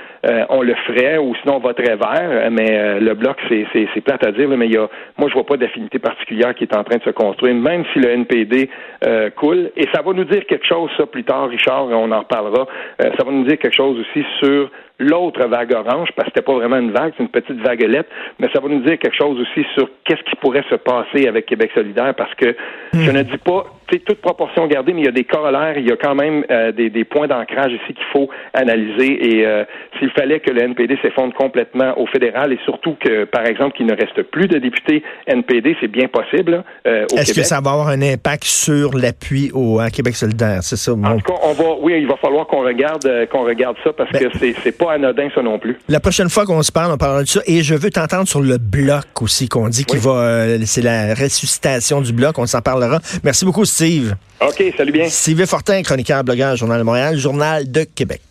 on 0.50 0.62
le 0.62 0.74
ferait, 0.88 1.18
ou 1.18 1.36
sinon 1.42 1.58
on 1.58 1.60
voterait 1.60 1.96
vert. 1.96 2.50
Mais 2.52 3.00
le 3.00 3.14
Bloc, 3.14 3.38
c'est 3.50 4.02
plate 4.02 4.26
à 4.26 4.32
dire, 4.32 4.48
mais 4.48 4.66
il 4.66 4.74
y 4.74 4.78
a, 4.78 4.88
moi, 5.18 5.30
je 5.30 5.34
vois 5.34 5.46
pas 5.46 5.58
d'affinité 5.58 6.00
particulière 6.00 6.54
qui 6.56 6.64
est 6.64 6.76
en 6.76 6.84
train 6.84 6.98
de 6.98 7.04
se 7.04 7.10
construire, 7.10 7.56
même 7.56 7.84
si 7.94 8.00
le 8.00 8.10
NPD 8.10 8.70
euh, 9.06 9.30
coule. 9.32 9.72
Et 9.76 9.88
ça 9.94 10.02
va 10.02 10.14
nous 10.14 10.24
dire 10.24 10.46
quelque 10.46 10.66
chose, 10.66 10.90
ça, 10.98 11.06
plus 11.06 11.24
tard, 11.24 11.50
Richard, 11.50 11.88
on 11.88 12.12
en 12.12 12.20
reparlera. 12.20 12.68
Euh, 13.02 13.12
ça 13.18 13.26
va 13.26 13.32
nous 13.32 13.44
dire 13.44 13.58
quelque 13.58 13.76
chose 13.76 14.00
aussi 14.00 14.26
sur 14.40 14.70
l'autre 15.00 15.46
vague 15.46 15.74
orange, 15.74 16.10
parce 16.16 16.28
que 16.28 16.34
c'était 16.36 16.46
pas 16.46 16.54
vraiment 16.54 16.78
une 16.78 16.92
vague, 16.92 17.14
c'est 17.18 17.24
une 17.24 17.30
petite 17.30 17.60
vaguelette, 17.62 18.08
mais 18.40 18.48
ça 18.54 18.62
va 18.62 18.70
nous 18.70 18.80
dire 18.80 18.98
quelque 18.98 19.16
chose 19.16 19.40
aussi 19.40 19.66
sur 19.76 19.90
qu'est-ce 20.06 20.24
qui 20.30 20.36
pourrait 20.38 20.64
se 20.70 20.76
passer 20.76 21.28
avec 21.28 21.46
Québec 21.46 21.72
solidaire, 21.74 22.14
parce 22.16 22.34
que 22.36 22.56
je 22.94 23.12
ne 23.12 23.24
dis 23.24 23.38
pas, 23.38 23.66
tu 23.88 24.00
toute 24.00 24.22
proportion 24.22 24.68
gardée, 24.68 24.94
mais 24.94 25.02
il 25.02 25.06
y 25.06 25.10
a 25.10 25.12
des 25.12 25.26
corollaires, 25.26 25.78
il 25.78 25.88
y 25.88 25.92
a 25.92 25.98
quand 25.98 26.16
même 26.16 26.44
euh, 26.50 26.72
des, 26.72 26.90
des, 26.90 27.04
points 27.04 27.28
d'ancrage 27.28 27.72
ici 27.74 27.94
qu'il 27.94 28.06
faut 28.12 28.30
analyser, 28.54 29.38
et 29.38 29.46
euh, 29.46 29.64
s'il 30.00 30.10
fallait 30.12 30.40
que 30.40 30.52
le 30.52 30.64
NPD 30.64 30.98
s'effondre 31.02 31.34
complètement 31.34 32.00
au 32.00 32.08
fédéral, 32.08 32.54
et 32.54 32.60
surtout 32.64 32.96
que, 33.00 33.26
par 33.26 33.46
exemple, 33.46 33.76
qu'il 33.76 33.86
ne 33.86 33.96
reste 33.96 34.24
plus 34.24 34.48
de 34.48 34.58
députés 34.60 35.04
NPD, 35.28 35.76
c'est 35.82 35.88
bien 35.88 36.08
possible 36.08 36.64
euh, 36.88 37.06
Est-ce 37.16 37.34
que 37.34 37.44
ça 37.44 37.60
va 37.62 37.72
avoir 37.72 37.90
un 37.90 38.02
impact 38.02 38.46
sur 38.46 38.96
l'appui 38.98 39.52
au 39.54 39.80
Québec 39.94 40.16
solidaire, 40.16 40.64
c'est 40.64 40.78
ça? 40.78 40.94
En 40.94 41.18
tout 41.18 41.34
cas, 41.34 41.40
on 41.44 41.54
va, 41.54 41.76
oui, 41.82 41.96
il 41.98 42.08
va 42.08 42.16
falloir 42.16 42.48
qu'on 42.48 42.64
regarde, 42.64 43.28
qu'on 43.30 43.44
regarde 43.44 43.76
ça, 43.84 43.92
parce 43.94 44.12
ben, 44.12 44.30
que 44.30 44.38
c'est, 44.38 44.54
c'est 44.64 44.78
pas 44.78 44.85
anodin, 44.90 45.30
ça 45.34 45.42
non 45.42 45.60
plus. 45.60 45.78
La 45.88 46.00
prochaine 46.00 46.30
fois 46.30 46.46
qu'on 46.46 46.64
se 46.64 46.72
parle, 46.72 46.92
on 46.92 46.98
parlera 46.98 47.24
de 47.24 47.28
ça. 47.28 47.42
Et 47.46 47.64
je 47.64 47.76
veux 47.76 47.90
t'entendre 47.90 48.28
sur 48.28 48.42
le 48.42 48.58
bloc 48.58 49.22
aussi, 49.22 49.48
qu'on 49.48 49.70
dit 49.70 49.86
qu'il 49.86 50.00
va. 50.00 50.12
Euh, 50.12 50.60
c'est 50.66 50.82
la 50.82 51.14
ressuscitation 51.14 52.02
du 52.02 52.14
bloc. 52.14 52.38
On 52.38 52.46
s'en 52.46 52.62
parlera. 52.62 53.00
Merci 53.24 53.46
beaucoup, 53.46 53.66
Steve. 53.66 54.16
OK, 54.42 54.64
salut 54.78 54.92
bien. 54.92 55.08
Steve 55.10 55.46
Fortin, 55.46 55.82
chroniqueur, 55.82 56.24
blogueur, 56.24 56.56
Journal 56.56 56.80
de 56.80 56.84
Montréal, 56.84 57.18
Journal 57.18 57.72
de 57.72 57.84
Québec. 57.84 58.22